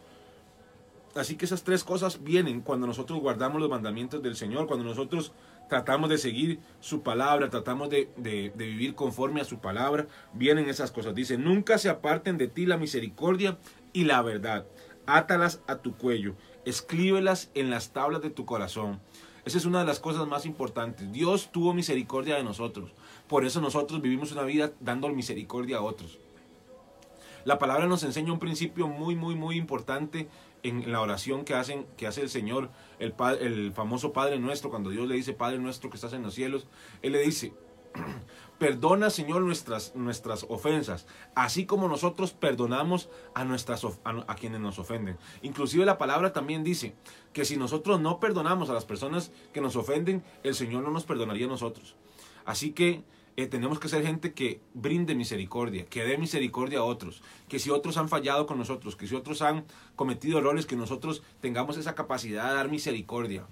Así 1.15 1.37
que 1.37 1.45
esas 1.45 1.63
tres 1.63 1.85
cosas 1.85 2.25
vienen 2.25 2.63
cuando 2.63 2.87
nosotros 2.87 3.21
guardamos 3.21 3.61
los 3.61 3.71
mandamientos 3.71 4.23
del 4.23 4.35
Señor, 4.35 4.67
cuando 4.67 4.85
nosotros 4.85 5.33
tratamos 5.69 6.09
de 6.09 6.19
seguir 6.19 6.59
su 6.81 7.03
palabra, 7.03 7.51
tratamos 7.51 7.89
de, 7.91 8.11
de, 8.17 8.51
de, 8.55 8.67
vivir 8.67 8.95
conforme 8.95 9.41
a 9.41 9.45
su 9.45 9.59
palabra, 9.59 10.07
vienen 10.33 10.69
esas 10.69 10.91
cosas. 10.91 11.15
Dice, 11.15 11.39
nunca 11.39 11.79
se 11.79 11.89
aparten 11.89 12.37
de 12.37 12.49
ti 12.49 12.67
la 12.67 12.77
misericordia 12.77 13.59
y 13.93 14.05
la 14.05 14.23
verdad 14.23 14.67
átalas 15.07 15.61
a 15.67 15.77
tu 15.77 15.97
cuello, 15.97 16.35
escríbelas 16.65 17.51
en 17.55 17.71
las 17.71 17.93
tablas 17.93 18.23
de 18.23 18.31
tu 18.31 18.45
corazón. 18.45 19.01
Esa 19.45 19.59
es 19.59 19.67
una 19.67 19.81
de 19.81 19.87
las 19.87 20.01
cosas 20.01 20.27
más 20.27 20.47
importantes. 20.47 21.13
Dios 21.13 21.51
tuvo 21.53 21.75
misericordia 21.75 22.37
de 22.37 22.45
nosotros. 22.45 22.93
Por 23.29 23.45
eso 23.45 23.61
nosotros 23.61 24.01
vivimos 24.01 24.33
una 24.33 24.43
vida 24.43 24.73
dando 24.81 25.09
misericordia 25.11 25.79
a 25.79 25.83
otros. 25.83 26.19
La 27.45 27.59
palabra 27.59 27.87
nos 27.87 28.03
enseña 28.05 28.33
un 28.33 28.39
principio 28.39 28.89
muy, 28.89 29.17
muy, 29.17 29.35
muy 29.35 29.57
importante 29.57 30.29
en 30.63 30.91
la 30.91 31.03
oración 31.03 31.45
que, 31.45 31.55
hacen, 31.55 31.87
que 31.99 32.07
hace 32.07 32.23
el 32.23 32.31
Señor, 32.31 32.71
el, 32.99 33.15
el 33.41 33.73
famoso 33.75 34.15
Padre 34.15 34.39
nuestro, 34.39 34.71
cuando 34.71 34.89
Dios 34.89 35.07
le 35.07 35.15
dice, 35.15 35.35
Padre 35.35 35.59
nuestro 35.59 35.91
que 35.91 35.97
estás 35.97 36.15
en 36.15 36.23
los 36.23 36.33
cielos, 36.33 36.67
Él 37.03 37.13
le 37.13 37.21
dice, 37.21 37.53
Perdona, 38.59 39.11
Señor, 39.11 39.43
nuestras, 39.43 39.95
nuestras 39.97 40.47
ofensas, 40.49 41.07
así 41.35 41.67
como 41.67 41.89
nosotros 41.89 42.33
perdonamos 42.33 43.09
a, 43.35 43.45
nuestras, 43.45 43.85
a, 44.05 44.35
quienes 44.37 44.61
nos 44.61 44.79
ofenden. 44.79 45.19
Inclusive 45.43 45.85
la 45.85 45.99
palabra 45.99 46.33
también 46.33 46.63
dice 46.63 46.95
que 47.33 47.45
si 47.45 47.57
nosotros 47.57 48.01
no 48.01 48.21
perdonamos 48.21 48.71
a 48.71 48.75
las 48.75 48.85
personas 48.85 49.33
que 49.53 49.61
nos 49.61 49.75
ofenden, 49.75 50.23
el 50.45 50.55
Señor 50.55 50.85
no 50.85 50.91
nos 50.91 51.05
perdonaría 51.05 51.47
a 51.47 51.49
nosotros. 51.49 51.97
Así 52.45 52.71
que 52.71 53.03
eh, 53.37 53.47
tenemos 53.47 53.81
que 53.81 53.89
ser 53.89 54.07
gente 54.07 54.33
que 54.33 54.61
brinde 54.75 55.17
misericordia, 55.17 55.87
que 55.87 56.05
dé 56.05 56.17
misericordia 56.17 56.79
a 56.79 56.85
otros, 56.85 57.23
que 57.49 57.59
si 57.59 57.71
otros 57.71 57.97
han 57.97 58.09
fallado 58.09 58.47
con 58.47 58.59
nosotros, 58.59 58.95
que 58.95 59.09
si 59.09 59.17
otros 59.17 59.43
han 59.43 59.65
cometido 59.97 60.39
errores, 60.39 60.67
que 60.67 60.77
nosotros 60.77 61.25
tengamos 61.41 61.77
esa 61.77 61.97
capacidad 61.97 62.49
de 62.49 62.55
dar 62.55 62.71
misericordia, 62.71 63.45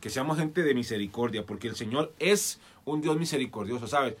que 0.00 0.08
seamos 0.08 0.38
gente 0.38 0.62
de 0.62 0.74
misericordia, 0.74 1.44
porque 1.44 1.68
el 1.68 1.76
Señor 1.76 2.14
es 2.18 2.60
un 2.86 3.02
Dios 3.02 3.18
misericordioso, 3.18 3.86
¿sabes? 3.86 4.16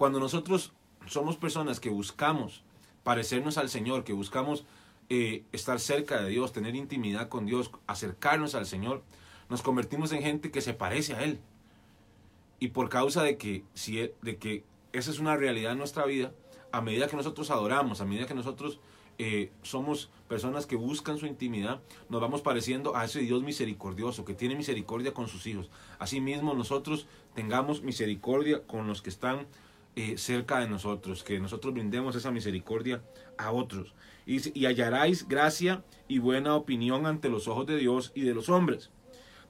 Cuando 0.00 0.18
nosotros 0.18 0.72
somos 1.06 1.36
personas 1.36 1.78
que 1.78 1.90
buscamos 1.90 2.62
parecernos 3.02 3.58
al 3.58 3.68
Señor, 3.68 4.02
que 4.02 4.14
buscamos 4.14 4.64
eh, 5.10 5.44
estar 5.52 5.78
cerca 5.78 6.22
de 6.22 6.30
Dios, 6.30 6.54
tener 6.54 6.74
intimidad 6.74 7.28
con 7.28 7.44
Dios, 7.44 7.70
acercarnos 7.86 8.54
al 8.54 8.64
Señor, 8.64 9.02
nos 9.50 9.60
convertimos 9.60 10.10
en 10.12 10.22
gente 10.22 10.50
que 10.50 10.62
se 10.62 10.72
parece 10.72 11.12
a 11.12 11.22
Él. 11.22 11.38
Y 12.60 12.68
por 12.68 12.88
causa 12.88 13.22
de 13.22 13.36
que, 13.36 13.62
si, 13.74 14.00
e, 14.00 14.14
de 14.22 14.38
que 14.38 14.64
esa 14.94 15.10
es 15.10 15.18
una 15.18 15.36
realidad 15.36 15.72
en 15.72 15.78
nuestra 15.78 16.06
vida, 16.06 16.32
a 16.72 16.80
medida 16.80 17.06
que 17.06 17.16
nosotros 17.18 17.50
adoramos, 17.50 18.00
a 18.00 18.06
medida 18.06 18.26
que 18.26 18.32
nosotros 18.32 18.80
eh, 19.18 19.52
somos 19.60 20.08
personas 20.28 20.64
que 20.64 20.76
buscan 20.76 21.18
su 21.18 21.26
intimidad, 21.26 21.82
nos 22.08 22.22
vamos 22.22 22.40
pareciendo 22.40 22.96
a 22.96 23.04
ese 23.04 23.20
Dios 23.20 23.42
misericordioso, 23.42 24.24
que 24.24 24.32
tiene 24.32 24.54
misericordia 24.56 25.12
con 25.12 25.28
sus 25.28 25.46
hijos. 25.46 25.68
Asimismo, 25.98 26.54
nosotros 26.54 27.06
tengamos 27.34 27.82
misericordia 27.82 28.66
con 28.66 28.86
los 28.86 29.02
que 29.02 29.10
están 29.10 29.46
eh, 29.96 30.16
cerca 30.18 30.60
de 30.60 30.68
nosotros, 30.68 31.24
que 31.24 31.40
nosotros 31.40 31.74
brindemos 31.74 32.16
esa 32.16 32.30
misericordia 32.30 33.02
a 33.36 33.52
otros. 33.52 33.94
Y, 34.26 34.58
y 34.58 34.66
hallaráis 34.66 35.26
gracia 35.26 35.84
y 36.08 36.18
buena 36.18 36.54
opinión 36.54 37.06
ante 37.06 37.28
los 37.28 37.48
ojos 37.48 37.66
de 37.66 37.76
Dios 37.76 38.12
y 38.14 38.22
de 38.22 38.34
los 38.34 38.48
hombres. 38.48 38.90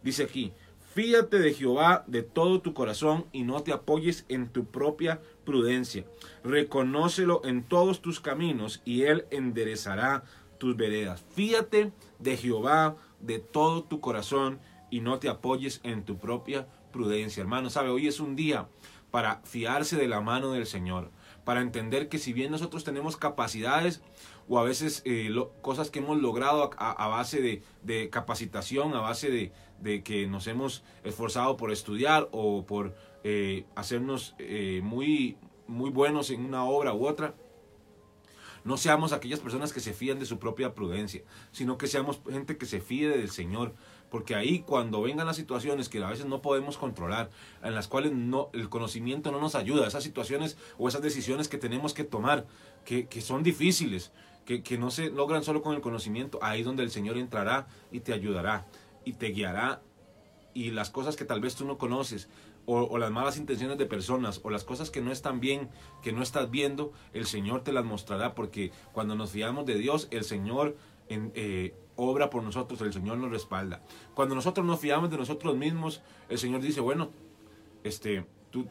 Dice 0.03 0.25
aquí, 0.25 0.53
Fíate 0.93 1.39
de 1.39 1.55
Jehová 1.55 2.03
de 2.09 2.25
todo 2.25 2.61
tu 2.61 2.75
corazón 2.75 3.27
y 3.31 3.45
no 3.45 3.63
te 3.63 3.73
apoyes 3.73 4.25
en 4.29 4.49
tu 4.49 4.65
propia 4.65 5.21
prudencia. 5.45 6.05
Reconócelo 6.43 7.43
en 7.45 7.63
todos 7.63 8.03
tus 8.03 8.19
caminos 8.19 8.83
y 8.85 9.03
él 9.03 9.25
enderezará 9.31 10.25
tus 10.59 10.77
veredas. 10.77 11.25
Fíate 11.33 11.93
de 12.19 12.37
Jehová 12.37 12.97
de 13.21 13.39
todo 13.39 13.85
tu 13.85 14.01
corazón 14.01 14.59
y 14.91 15.01
no 15.01 15.21
te 15.21 15.29
apoyes 15.29 15.81
en 15.85 16.05
tu 16.05 16.19
propia 16.19 16.67
prudencia. 16.93 17.41
Hermano, 17.41 17.71
sabe, 17.71 17.91
hoy 17.91 18.09
es 18.09 18.19
un 18.19 18.35
día 18.35 18.67
para 19.11 19.41
fiarse 19.45 19.97
de 19.97 20.09
la 20.09 20.21
mano 20.21 20.53
del 20.53 20.67
Señor, 20.67 21.11
para 21.45 21.61
entender 21.61 22.09
que 22.09 22.19
si 22.19 22.33
bien 22.33 22.51
nosotros 22.51 22.85
tenemos 22.85 23.17
capacidades 23.17 24.03
o 24.49 24.59
a 24.59 24.65
veces 24.65 25.03
eh, 25.05 25.33
cosas 25.63 25.91
que 25.91 26.01
hemos 26.01 26.21
logrado 26.21 26.71
a, 26.77 27.09
base 27.09 27.63
de, 27.83 28.11
capacitación, 28.11 28.95
a 28.95 29.01
base 29.01 29.53
de, 29.83 30.03
que 30.03 30.27
nos 30.27 30.47
hemos 30.47 30.85
esforzado 31.05 31.57
por 31.57 31.71
estudiar 31.73 32.29
o 32.33 32.67
por 32.67 32.95
eh, 33.25 33.65
hacernos 33.75 34.35
eh, 34.39 34.81
muy, 34.83 35.37
muy 35.67 35.91
buenos 35.91 36.31
en 36.31 36.45
una 36.45 36.65
obra 36.65 36.95
u 36.95 37.07
otra, 37.07 37.35
no 38.65 38.77
seamos 38.77 39.13
aquellas 39.13 39.41
personas 39.41 39.73
que 39.73 39.81
se 39.81 39.93
fían 39.93 40.19
de 40.19 40.27
su 40.27 40.39
propia 40.39 40.75
prudencia, 40.75 41.23
sino 41.51 41.79
que 41.79 41.87
seamos 41.87 42.21
gente 42.29 42.59
que 42.59 42.67
se 42.67 42.81
fíe 42.81 43.09
del 43.09 43.31
Señor, 43.31 43.75
porque 44.11 44.35
ahí 44.35 44.61
cuando 44.61 45.03
vengan 45.03 45.27
las 45.27 45.37
situaciones 45.37 45.89
que 45.89 46.03
a 46.03 46.09
veces 46.09 46.27
no 46.27 46.43
podemos 46.43 46.77
controlar, 46.77 47.31
en 47.63 47.75
las 47.75 47.89
cuales 47.89 48.13
no, 48.13 48.51
el 48.53 48.69
conocimiento 48.69 49.31
no 49.31 49.41
nos 49.41 49.55
ayuda, 49.55 49.87
esas 49.87 50.03
situaciones 50.03 50.57
o 50.79 50.89
esas 50.89 51.03
decisiones 51.03 51.49
que 51.49 51.59
tenemos 51.59 51.95
que 51.95 52.05
tomar, 52.05 52.47
que, 52.85 53.07
son 53.21 53.43
difíciles, 53.43 54.13
que, 54.45 54.63
que 54.63 54.79
no 54.79 54.91
se 54.91 55.11
logran 55.11 55.45
solo 55.45 55.63
con 55.63 55.75
el 55.75 55.81
conocimiento, 55.81 56.39
ahí 56.43 56.63
donde 56.63 56.83
el 56.83 56.91
Señor 56.91 57.17
entrará 57.17 57.69
y 57.93 58.01
te 58.01 58.13
ayudará 58.13 58.67
y 59.05 59.15
te 59.15 59.29
guiará. 59.29 59.83
Y 60.53 60.73
las 60.73 60.91
cosas 60.91 61.15
que 61.15 61.25
tal 61.25 61.41
vez 61.41 61.55
tú 61.55 61.65
no 61.65 61.79
conoces 61.79 62.29
o, 62.67 62.99
las 62.99 63.11
malas 63.11 63.37
intenciones 63.37 63.79
de 63.79 63.87
personas 63.87 64.41
o 64.45 64.51
las 64.51 64.65
cosas 64.65 64.91
que 64.91 65.01
no 65.01 65.11
están 65.11 65.41
bien, 65.41 65.69
que 66.03 66.13
no 66.13 66.23
estás 66.23 66.51
viendo, 66.51 66.93
el 67.13 67.27
Señor 67.27 67.63
te 67.63 67.73
las 67.73 67.85
mostrará 67.85 68.35
porque 68.35 68.71
cuando 68.93 69.15
nos 69.15 69.31
fiamos 69.31 69.67
de 69.67 69.75
Dios, 69.75 70.09
el 70.11 70.25
Señor 70.25 70.77
eh, 71.09 71.75
obra 72.01 72.31
por 72.31 72.43
nosotros, 72.43 72.81
el 72.83 72.93
Señor 72.93 73.19
nos 73.19 73.31
respalda. 73.31 73.83
Cuando 74.15 74.35
nosotros 74.35 74.67
nos 74.67 74.81
fiamos 74.81 75.11
de 75.11 75.19
nosotros 75.19 75.57
mismos, 75.57 76.03
el 76.29 76.39
Señor 76.39 76.61
dice, 76.61 76.81
bueno, 76.81 77.11
este, 77.85 78.27
tú, 78.51 78.67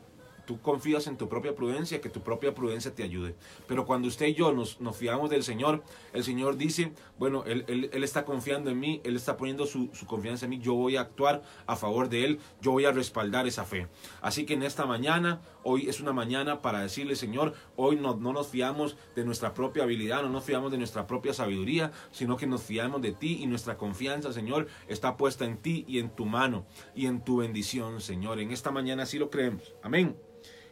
tú 0.49 0.59
confías 0.61 1.05
en 1.05 1.15
tu 1.15 1.29
propia 1.29 1.53
prudencia, 1.53 2.01
que 2.01 2.09
tu 2.09 2.21
propia 2.21 2.55
prudencia 2.55 2.93
te 2.95 3.03
ayude. 3.03 3.35
Pero 3.67 3.85
cuando 3.85 4.07
usted 4.07 4.25
y 4.25 4.33
yo 4.33 4.51
nos, 4.51 4.81
nos 4.81 4.97
fiamos 4.97 5.29
del 5.29 5.43
Señor, 5.43 5.83
el 6.11 6.23
Señor 6.23 6.57
dice, 6.57 6.91
bueno, 7.19 7.43
él, 7.45 7.65
él, 7.67 8.03
está 8.03 8.25
confiando 8.25 8.71
en 8.71 8.79
mí, 8.79 8.99
Él 9.03 9.15
está 9.15 9.37
poniendo 9.37 9.67
su, 9.67 9.89
su, 9.93 10.07
confianza 10.07 10.45
en 10.45 10.49
mí, 10.49 10.59
yo 10.59 10.73
voy 10.73 10.95
a 10.95 11.01
actuar 11.01 11.43
a 11.67 11.75
favor 11.75 12.09
de 12.09 12.25
Él, 12.25 12.39
yo 12.61 12.71
voy 12.71 12.85
a 12.85 12.91
respaldar 12.91 13.45
esa 13.45 13.63
fe. 13.63 13.87
Así 14.21 14.47
que 14.47 14.55
en 14.55 14.63
esta 14.63 14.87
mañana, 14.87 15.39
hoy 15.63 15.89
es 15.89 15.99
una 15.99 16.13
mañana 16.13 16.61
para 16.61 16.81
decirle, 16.81 17.15
Señor, 17.15 17.53
hoy 17.75 17.95
no, 17.95 18.15
no 18.15 18.33
nos 18.33 18.47
fiamos 18.47 18.97
de 19.15 19.25
nuestra 19.25 19.53
propia 19.53 19.83
habilidad, 19.83 20.21
no 20.21 20.29
nos 20.29 20.43
fiamos 20.43 20.71
de 20.71 20.77
nuestra 20.77 21.07
propia 21.07 21.33
sabiduría, 21.33 21.91
sino 22.11 22.37
que 22.37 22.47
nos 22.47 22.63
fiamos 22.63 23.01
de 23.01 23.11
ti 23.11 23.39
y 23.41 23.47
nuestra 23.47 23.77
confianza, 23.77 24.33
Señor, 24.33 24.67
está 24.87 25.17
puesta 25.17 25.45
en 25.45 25.57
ti 25.57 25.85
y 25.87 25.99
en 25.99 26.09
tu 26.09 26.25
mano 26.25 26.65
y 26.95 27.05
en 27.05 27.23
tu 27.23 27.37
bendición, 27.37 28.01
Señor. 28.01 28.39
En 28.39 28.51
esta 28.51 28.71
mañana 28.71 29.03
así 29.03 29.19
lo 29.19 29.29
creemos. 29.29 29.73
Amén. 29.83 30.17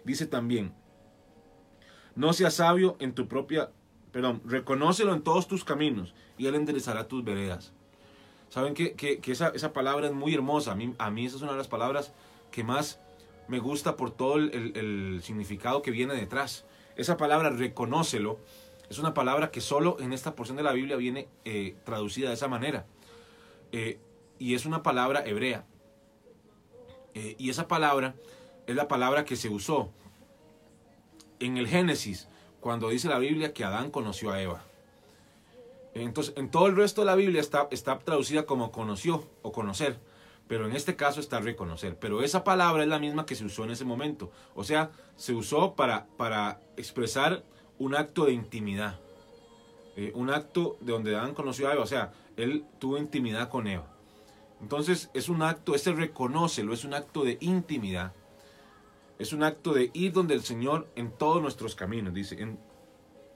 Dice 0.03 0.25
también, 0.25 0.73
no 2.15 2.33
seas 2.33 2.55
sabio 2.55 2.95
en 2.99 3.13
tu 3.13 3.27
propia, 3.27 3.71
perdón, 4.11 4.41
reconócelo 4.45 5.13
en 5.13 5.21
todos 5.21 5.47
tus 5.47 5.63
caminos 5.63 6.15
y 6.37 6.47
Él 6.47 6.55
enderezará 6.55 7.07
tus 7.07 7.23
veredas. 7.23 7.73
¿Saben 8.49 8.73
que, 8.73 8.95
que, 8.95 9.19
esa, 9.31 9.49
esa, 9.49 9.73
palabra 9.73 10.07
es 10.07 10.13
muy 10.13 10.33
hermosa? 10.33 10.71
A 10.71 10.75
mí, 10.75 10.95
a 10.97 11.11
mí 11.11 11.25
esa 11.25 11.35
es 11.35 11.41
una 11.41 11.51
de 11.51 11.57
las 11.57 11.67
palabras 11.67 12.13
que 12.49 12.63
más 12.63 13.01
me 13.47 13.59
gusta 13.59 13.95
por 13.95 14.11
todo 14.11 14.35
el, 14.35 15.21
significado 15.23 15.81
que 15.81 15.91
viene 15.91 16.13
detrás. 16.13 16.65
Esa 16.95 17.17
palabra, 17.17 17.49
reconócelo, 17.49 18.39
es 18.89 18.99
una 18.99 19.13
palabra 19.13 19.51
que 19.51 19.61
solo 19.61 19.97
en 19.99 20.13
esta 20.13 20.35
porción 20.35 20.57
de 20.57 20.63
la 20.63 20.73
Biblia 20.73 20.95
viene 20.95 21.27
eh, 21.45 21.75
traducida 21.83 22.29
de 22.29 22.35
esa 22.35 22.47
manera. 22.47 22.85
Eh, 23.71 23.99
y 24.39 24.55
es 24.55 24.65
una 24.65 24.83
palabra 24.83 25.25
hebrea. 25.25 25.65
Eh, 27.13 27.35
y 27.37 27.49
esa 27.49 27.67
palabra 27.67 28.15
es 28.67 28.75
la 28.75 28.87
palabra 28.87 29.25
que 29.25 29.35
se 29.35 29.49
usó 29.49 29.89
en 31.39 31.57
el 31.57 31.67
Génesis 31.67 32.27
cuando 32.59 32.89
dice 32.89 33.07
la 33.07 33.19
Biblia 33.19 33.53
que 33.53 33.63
Adán 33.63 33.91
conoció 33.91 34.31
a 34.31 34.41
Eva. 34.41 34.63
Entonces, 35.93 36.33
en 36.37 36.51
todo 36.51 36.67
el 36.67 36.75
resto 36.75 37.01
de 37.01 37.05
la 37.05 37.15
Biblia 37.15 37.41
está 37.41 37.99
traducida 37.99 38.45
como 38.45 38.71
conoció 38.71 39.27
o 39.41 39.51
conocer, 39.51 39.99
pero 40.47 40.65
en 40.65 40.75
este 40.75 40.95
caso 40.95 41.19
está 41.19 41.39
reconocer. 41.39 41.97
Pero 41.99 42.23
esa 42.23 42.43
palabra 42.43 42.83
es 42.83 42.89
la 42.89 42.99
misma 42.99 43.25
que 43.25 43.35
se 43.35 43.45
usó 43.45 43.63
en 43.65 43.71
ese 43.71 43.85
momento. 43.85 44.31
O 44.55 44.63
sea, 44.63 44.91
se 45.15 45.33
usó 45.33 45.75
para, 45.75 46.07
para 46.17 46.61
expresar 46.77 47.43
un 47.77 47.95
acto 47.95 48.25
de 48.25 48.33
intimidad. 48.33 48.99
Eh, 49.95 50.11
un 50.15 50.29
acto 50.29 50.77
de 50.79 50.93
donde 50.93 51.15
Adán 51.15 51.33
conoció 51.33 51.67
a 51.67 51.73
Eva. 51.73 51.83
O 51.83 51.87
sea, 51.87 52.13
él 52.37 52.65
tuvo 52.79 52.97
intimidad 52.97 53.49
con 53.49 53.67
Eva. 53.67 53.87
Entonces 54.61 55.11
es 55.13 55.29
un 55.29 55.41
acto, 55.41 55.75
ese 55.75 55.91
reconócelo, 55.91 56.73
es 56.73 56.83
un 56.83 56.93
acto 56.93 57.23
de 57.23 57.37
intimidad. 57.41 58.13
Es 59.19 59.33
un 59.33 59.43
acto 59.43 59.73
de 59.73 59.91
ir 59.93 60.13
donde 60.13 60.33
el 60.33 60.43
Señor 60.43 60.87
en 60.95 61.11
todos 61.11 61.41
nuestros 61.41 61.75
caminos, 61.75 62.13
dice, 62.13 62.41
en, 62.41 62.59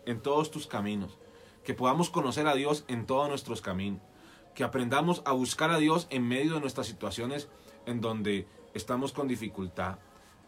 en 0.05 0.21
todos 0.21 0.49
tus 0.49 0.67
caminos. 0.67 1.17
Que 1.63 1.73
podamos 1.73 2.09
conocer 2.09 2.47
a 2.47 2.55
Dios 2.55 2.85
en 2.87 3.05
todos 3.05 3.27
nuestros 3.27 3.61
caminos. 3.61 4.01
Que 4.61 4.65
aprendamos 4.65 5.23
a 5.25 5.31
buscar 5.31 5.71
a 5.71 5.79
Dios 5.79 6.05
en 6.11 6.27
medio 6.27 6.53
de 6.53 6.59
nuestras 6.59 6.85
situaciones 6.85 7.49
en 7.87 7.99
donde 7.99 8.45
estamos 8.75 9.11
con 9.11 9.27
dificultad. 9.27 9.97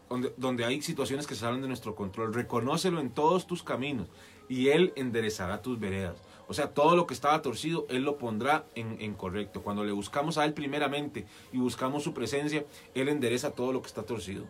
Donde, 0.08 0.32
donde 0.36 0.64
hay 0.64 0.82
situaciones 0.82 1.26
que 1.26 1.34
salen 1.34 1.62
de 1.62 1.66
nuestro 1.66 1.96
control. 1.96 2.32
Reconócelo 2.32 3.00
en 3.00 3.10
todos 3.10 3.48
tus 3.48 3.64
caminos 3.64 4.06
y 4.48 4.68
Él 4.68 4.92
enderezará 4.94 5.62
tus 5.62 5.80
veredas. 5.80 6.22
O 6.46 6.54
sea, 6.54 6.68
todo 6.68 6.94
lo 6.94 7.08
que 7.08 7.14
estaba 7.14 7.42
torcido, 7.42 7.86
Él 7.88 8.04
lo 8.04 8.16
pondrá 8.16 8.66
en, 8.76 8.98
en, 9.00 9.14
correcto. 9.14 9.64
Cuando 9.64 9.82
le 9.82 9.90
buscamos 9.90 10.38
a 10.38 10.44
Él 10.44 10.54
primeramente 10.54 11.26
y 11.52 11.58
buscamos 11.58 12.04
su 12.04 12.14
presencia, 12.14 12.64
Él 12.94 13.08
endereza 13.08 13.50
todo 13.50 13.72
lo 13.72 13.82
que 13.82 13.88
está 13.88 14.04
torcido. 14.04 14.44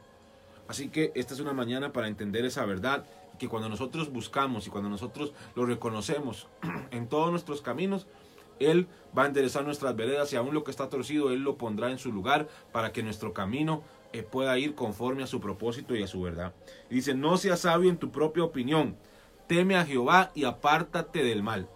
Así 0.68 0.90
que 0.90 1.11
esta 1.14 1.33
es 1.33 1.40
una 1.40 1.54
mañana 1.54 1.90
para 1.90 2.09
entender 2.09 2.44
esa 2.44 2.66
verdad, 2.66 3.06
que 3.38 3.49
cuando 3.49 3.71
nosotros 3.71 4.12
buscamos 4.12 4.66
y 4.66 4.71
cuando 4.71 4.90
nosotros 4.90 5.33
lo 5.56 5.64
reconocemos 5.64 6.49
en 6.90 7.09
todos 7.09 7.30
nuestros 7.30 7.62
caminos, 7.62 8.06
Él 8.61 8.87
va 9.16 9.25
a 9.25 9.26
enderezar 9.26 9.64
nuestras 9.64 9.94
veredas 9.96 10.32
y 10.32 10.37
aún 10.37 10.54
lo 10.54 10.64
que 10.64 10.70
está 10.70 10.88
torcido, 10.88 11.30
Él 11.30 11.42
lo 11.42 11.56
pondrá 11.56 11.90
en 11.90 11.99
su 11.99 12.12
lugar 12.12 12.49
para 12.73 12.92
que 12.92 13.02
nuestro 13.02 13.32
camino 13.32 13.82
eh, 14.12 14.23
pueda 14.23 14.58
ir 14.58 14.75
conforme 14.75 15.23
a 15.23 15.26
su 15.26 15.40
propósito 15.40 15.94
y 15.96 16.02
a 16.02 16.06
su 16.06 16.23
verdad. 16.23 16.54
Dice, 16.90 17.14
no 17.14 17.37
seas 17.37 17.61
sabio 17.61 17.90
en 17.90 17.99
tu 17.99 18.11
propia 18.11 18.44
opinión, 18.44 18.96
teme 19.46 19.76
a 19.76 19.84
Jehová 19.84 20.30
y 20.34 20.44
apártate 20.44 21.23
del 21.25 21.42
mal, 21.42 21.68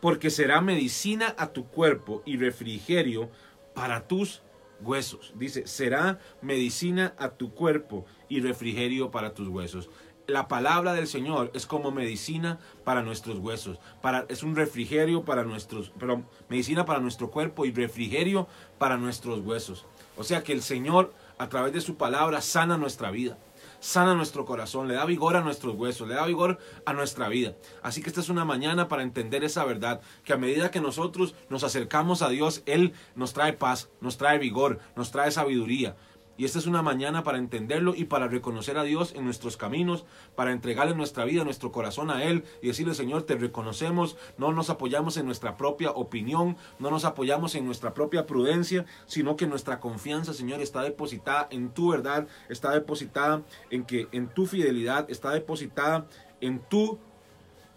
porque 0.00 0.30
será 0.30 0.60
medicina 0.60 1.34
a 1.38 1.48
tu 1.48 1.66
cuerpo 1.66 2.22
y 2.24 2.36
refrigerio 2.36 3.30
para 3.74 4.06
tus 4.06 4.42
huesos. 4.80 5.32
Dice, 5.36 5.66
será 5.66 6.20
medicina 6.40 7.14
a 7.18 7.30
tu 7.30 7.52
cuerpo 7.52 8.06
y 8.28 8.40
refrigerio 8.40 9.10
para 9.10 9.34
tus 9.34 9.48
huesos. 9.48 9.90
La 10.28 10.46
palabra 10.46 10.92
del 10.92 11.06
Señor 11.06 11.50
es 11.54 11.64
como 11.64 11.90
medicina 11.90 12.58
para 12.84 13.00
nuestros 13.00 13.38
huesos, 13.38 13.78
para, 14.02 14.26
es 14.28 14.42
un 14.42 14.56
refrigerio 14.56 15.24
para 15.24 15.42
nuestros, 15.42 15.90
pero 15.98 16.22
medicina 16.50 16.84
para 16.84 17.00
nuestro 17.00 17.30
cuerpo 17.30 17.64
y 17.64 17.72
refrigerio 17.72 18.46
para 18.76 18.98
nuestros 18.98 19.40
huesos. 19.40 19.86
O 20.18 20.24
sea 20.24 20.42
que 20.42 20.52
el 20.52 20.60
Señor 20.60 21.14
a 21.38 21.48
través 21.48 21.72
de 21.72 21.80
su 21.80 21.96
palabra 21.96 22.42
sana 22.42 22.76
nuestra 22.76 23.10
vida, 23.10 23.38
sana 23.80 24.14
nuestro 24.14 24.44
corazón, 24.44 24.86
le 24.86 24.94
da 24.94 25.06
vigor 25.06 25.34
a 25.34 25.40
nuestros 25.40 25.74
huesos, 25.76 26.06
le 26.06 26.14
da 26.14 26.26
vigor 26.26 26.58
a 26.84 26.92
nuestra 26.92 27.30
vida. 27.30 27.54
Así 27.82 28.02
que 28.02 28.10
esta 28.10 28.20
es 28.20 28.28
una 28.28 28.44
mañana 28.44 28.86
para 28.86 29.04
entender 29.04 29.44
esa 29.44 29.64
verdad, 29.64 30.02
que 30.24 30.34
a 30.34 30.36
medida 30.36 30.70
que 30.70 30.82
nosotros 30.82 31.34
nos 31.48 31.64
acercamos 31.64 32.20
a 32.20 32.28
Dios, 32.28 32.62
Él 32.66 32.92
nos 33.14 33.32
trae 33.32 33.54
paz, 33.54 33.88
nos 34.02 34.18
trae 34.18 34.38
vigor, 34.38 34.78
nos 34.94 35.10
trae 35.10 35.30
sabiduría. 35.30 35.96
Y 36.38 36.44
esta 36.44 36.60
es 36.60 36.68
una 36.68 36.82
mañana 36.82 37.24
para 37.24 37.38
entenderlo 37.38 37.96
y 37.96 38.04
para 38.04 38.28
reconocer 38.28 38.78
a 38.78 38.84
Dios 38.84 39.12
en 39.16 39.24
nuestros 39.24 39.56
caminos, 39.56 40.04
para 40.36 40.52
entregarle 40.52 40.94
nuestra 40.94 41.24
vida, 41.24 41.42
nuestro 41.42 41.72
corazón 41.72 42.12
a 42.12 42.22
Él 42.22 42.44
y 42.62 42.68
decirle, 42.68 42.94
Señor, 42.94 43.24
te 43.24 43.34
reconocemos, 43.34 44.16
no 44.38 44.52
nos 44.52 44.70
apoyamos 44.70 45.16
en 45.16 45.26
nuestra 45.26 45.56
propia 45.56 45.90
opinión, 45.90 46.56
no 46.78 46.92
nos 46.92 47.04
apoyamos 47.04 47.56
en 47.56 47.66
nuestra 47.66 47.92
propia 47.92 48.24
prudencia, 48.24 48.86
sino 49.06 49.36
que 49.36 49.48
nuestra 49.48 49.80
confianza, 49.80 50.32
Señor, 50.32 50.60
está 50.60 50.82
depositada 50.82 51.48
en 51.50 51.70
tu 51.70 51.90
verdad, 51.90 52.28
está 52.48 52.70
depositada 52.70 53.42
en 53.70 53.84
que 53.84 54.06
en 54.12 54.28
tu 54.28 54.46
fidelidad, 54.46 55.10
está 55.10 55.32
depositada 55.32 56.06
en 56.40 56.60
tu 56.60 57.00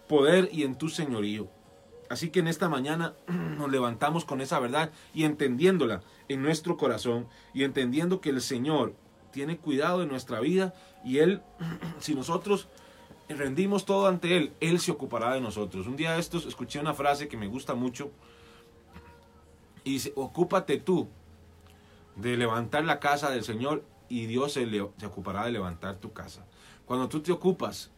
poder 0.08 0.50
y 0.52 0.64
en 0.64 0.76
tu 0.76 0.90
señorío. 0.90 1.50
Así 2.12 2.30
que 2.30 2.42
en 2.42 2.48
esta 2.50 2.68
mañana 2.68 3.14
nos 3.28 3.72
levantamos 3.72 4.26
con 4.26 4.42
esa 4.42 4.60
verdad 4.60 4.92
y 5.14 5.24
entendiéndola 5.24 6.02
en 6.34 6.42
nuestro 6.42 6.78
corazón 6.78 7.28
y 7.54 7.64
entendiendo 7.64 8.22
que 8.22 8.30
el 8.30 8.42
Señor 8.42 8.96
tiene 9.32 9.58
cuidado 9.58 10.00
de 10.00 10.06
nuestra 10.06 10.40
vida 10.40 10.74
y 11.04 11.20
Él, 11.20 11.42
si 12.00 12.16
nosotros 12.16 12.68
rendimos 13.30 13.86
todo 13.86 14.08
ante 14.08 14.38
Él, 14.38 14.54
Él 14.60 14.80
se 14.80 14.92
ocupará 14.92 15.34
de 15.34 15.42
nosotros. 15.42 15.88
Un 15.88 15.96
día 15.96 16.14
de 16.14 16.20
estos 16.20 16.46
escuché 16.46 16.80
una 16.80 16.94
frase 16.94 17.28
que 17.28 17.38
me 17.38 17.48
gusta 17.48 17.76
mucho 17.76 18.12
y 19.84 19.94
dice, 19.94 20.14
ocúpate 20.16 20.78
tú 20.78 21.08
de 22.16 22.38
levantar 22.38 22.84
la 22.84 23.00
casa 23.00 23.30
del 23.30 23.44
Señor 23.44 23.84
y 24.10 24.26
Dios 24.26 24.54
se, 24.54 24.82
ocupará 25.06 25.46
de 25.46 25.52
levantar 25.52 25.98
tu 25.98 26.12
casa. 26.12 26.46
Cuando 26.86 27.08
tú 27.08 27.22
te 27.22 27.32
ocupas 27.32 27.92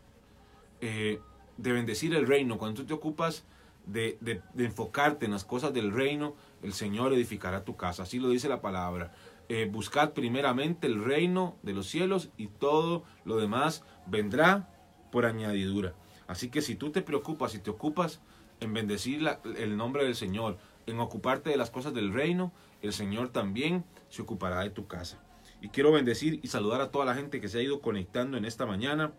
eh, 0.81 1.19
de 1.57 1.71
bendecir 1.71 2.13
el 2.13 2.27
reino, 2.27 2.57
cuando 2.57 2.81
tú 2.81 2.87
te 2.87 2.93
ocupas 2.93 3.43
de, 3.85 4.41
enfocarte 4.57 5.25
en 5.25 5.31
las 5.31 5.45
cosas 5.45 5.73
del 5.73 5.91
reino, 5.91 6.35
el 6.61 6.73
Señor 6.73 7.13
edificará 7.13 7.63
tu 7.63 7.75
casa. 7.75 8.03
Así 8.03 8.19
lo 8.19 8.29
dice 8.29 8.49
la 8.49 8.61
palabra. 8.61 9.13
Eh, 9.49 9.69
buscad 9.71 10.13
primeramente 10.13 10.87
el 10.87 11.03
reino 11.03 11.57
de 11.63 11.73
los 11.73 11.87
cielos 11.87 12.29
y 12.37 12.47
todo 12.47 13.03
lo 13.25 13.37
demás 13.37 13.83
vendrá 14.07 14.69
por 15.11 15.25
añadidura. 15.25 15.93
Así 16.27 16.49
que 16.49 16.61
si 16.61 16.75
tú 16.75 16.91
te 16.91 17.01
preocupas 17.01 17.53
y 17.55 17.59
te 17.59 17.69
ocupas 17.69 18.21
en 18.59 18.73
bendecir 18.73 19.27
el 19.57 19.75
nombre 19.75 20.05
del 20.05 20.15
Señor, 20.15 20.57
en 20.85 20.99
ocuparte 20.99 21.49
de 21.49 21.57
las 21.57 21.69
cosas 21.69 21.93
del 21.93 22.13
reino, 22.13 22.51
el 22.81 22.93
Señor 22.93 23.29
también 23.29 23.83
se 24.09 24.21
ocupará 24.21 24.61
de 24.61 24.69
tu 24.69 24.87
casa. 24.87 25.21
Y 25.61 25.69
quiero 25.69 25.91
bendecir 25.91 26.39
y 26.43 26.47
saludar 26.47 26.81
a 26.81 26.91
toda 26.91 27.05
la 27.05 27.15
gente 27.15 27.39
que 27.39 27.47
se 27.47 27.59
ha 27.59 27.63
ido 27.63 27.81
conectando 27.81 28.37
en 28.37 28.45
esta 28.45 28.65
mañana. 28.65 29.13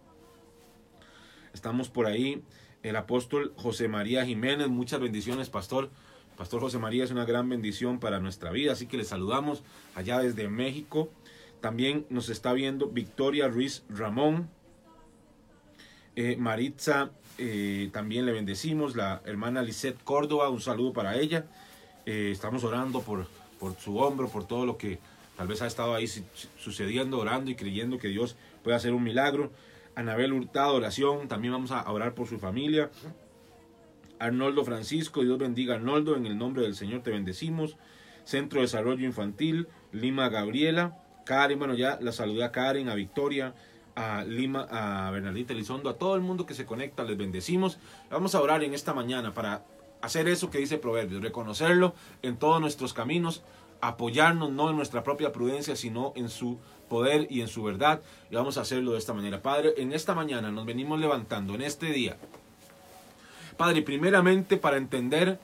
Estamos 1.53 1.89
por 1.89 2.07
ahí 2.07 2.43
el 2.85 2.97
apóstol 2.97 3.53
José 3.57 3.89
María 3.89 4.25
Jiménez. 4.25 4.69
Muchas 4.69 5.01
bendiciones, 5.01 5.49
pastor. 5.49 5.91
Pastor 6.37 6.61
José 6.61 6.79
María 6.79 7.03
es 7.03 7.11
una 7.11 7.25
gran 7.25 7.49
bendición 7.49 7.99
para 7.99 8.21
nuestra 8.21 8.51
vida, 8.51 8.73
así 8.73 8.87
que 8.87 8.97
le 8.97 9.05
saludamos 9.05 9.63
allá 9.95 10.19
desde 10.19 10.49
México. 10.49 11.09
También 11.61 12.07
nos 12.11 12.29
está 12.29 12.53
viendo 12.53 12.89
Victoria 12.89 13.49
Ruiz 13.49 13.85
Ramón. 13.89 14.51
Eh, 16.15 16.37
Maritza, 16.37 17.11
eh, 17.39 17.89
también 17.93 18.27
le 18.27 18.33
bendecimos. 18.33 18.97
La 18.97 19.23
hermana 19.25 19.63
Lisette 19.63 20.03
Córdoba, 20.05 20.51
un 20.51 20.61
saludo 20.61 20.93
para 20.93 21.17
ella. 21.17 21.47
Eh, 22.05 22.31
estamos 22.33 22.65
orando 22.65 23.01
por, 23.01 23.27
por 23.59 23.75
su 23.77 23.97
hombro, 23.97 24.29
por 24.29 24.47
todo 24.47 24.67
lo 24.67 24.77
que 24.77 24.99
tal 25.39 25.49
vez 25.49 25.63
ha 25.63 25.67
estado 25.67 25.95
ahí 25.95 26.07
sucediendo, 26.59 27.19
orando 27.19 27.51
y 27.51 27.55
creyendo 27.55 27.97
que 27.97 28.09
Dios 28.09 28.37
puede 28.63 28.77
hacer 28.77 28.93
un 28.93 29.05
milagro. 29.05 29.51
Anabel 29.95 30.33
Hurtado, 30.33 30.75
oración. 30.75 31.29
También 31.29 31.53
vamos 31.53 31.71
a 31.71 31.91
orar 31.91 32.15
por 32.15 32.27
su 32.27 32.39
familia. 32.39 32.91
Arnoldo 34.19 34.65
Francisco, 34.65 35.23
Dios 35.23 35.39
bendiga 35.39 35.75
Arnoldo, 35.75 36.17
en 36.17 36.27
el 36.27 36.39
nombre 36.39 36.63
del 36.63 36.75
Señor 36.75 37.03
te 37.03 37.11
bendecimos. 37.11 37.77
Centro 38.25 38.61
de 38.61 38.67
Desarrollo 38.67 39.05
Infantil, 39.05 39.69
Lima 39.93 40.29
Gabriela. 40.29 40.99
Karen, 41.25 41.59
bueno, 41.59 41.75
ya 41.75 41.99
la 42.01 42.13
saludé 42.13 42.45
a 42.45 42.53
Karen, 42.53 42.89
a 42.89 42.95
Victoria, 42.95 43.55
a 43.95 44.25
Lima, 44.25 44.67
a 44.71 45.11
Bernardita 45.11 45.53
Elizondo, 45.53 45.89
a 45.89 45.99
todo 45.99 46.15
el 46.15 46.21
mundo 46.21 46.47
que 46.47 46.55
se 46.55 46.67
conecta, 46.67 47.05
les 47.05 47.17
bendecimos. 47.17 47.79
Vamos 48.11 48.35
a 48.35 48.41
orar 48.41 48.63
en 48.63 48.75
esta 48.75 48.95
mañana 48.95 49.35
para 49.35 49.65
hacer 50.03 50.29
eso 50.29 50.51
que 50.51 50.59
dice 50.59 50.79
Proverbios, 50.79 51.23
reconocerlo 51.23 51.95
en 52.23 52.37
todos 52.37 52.61
nuestros 52.61 52.93
caminos, 52.93 53.43
apoyarnos 53.81 54.53
no 54.53 54.71
en 54.71 54.77
nuestra 54.77 55.03
propia 55.03 55.33
prudencia, 55.33 55.77
sino 55.77 56.13
en 56.15 56.29
su 56.29 56.59
poder 56.95 57.27
y 57.29 57.41
en 57.41 57.49
su 57.49 57.65
verdad. 57.65 58.03
Y 58.31 58.37
vamos 58.37 58.57
a 58.57 58.61
hacerlo 58.61 58.93
de 58.93 58.99
esta 58.99 59.13
manera. 59.13 59.43
Padre, 59.43 59.75
en 59.79 59.93
esta 59.93 60.15
mañana 60.15 60.53
nos 60.53 60.65
venimos 60.65 61.01
levantando, 61.01 61.53
en 61.57 61.63
este 61.63 61.87
día. 61.87 62.17
Padre, 63.57 63.83
primeramente 63.83 64.57
para 64.59 64.77
entender 64.77 65.41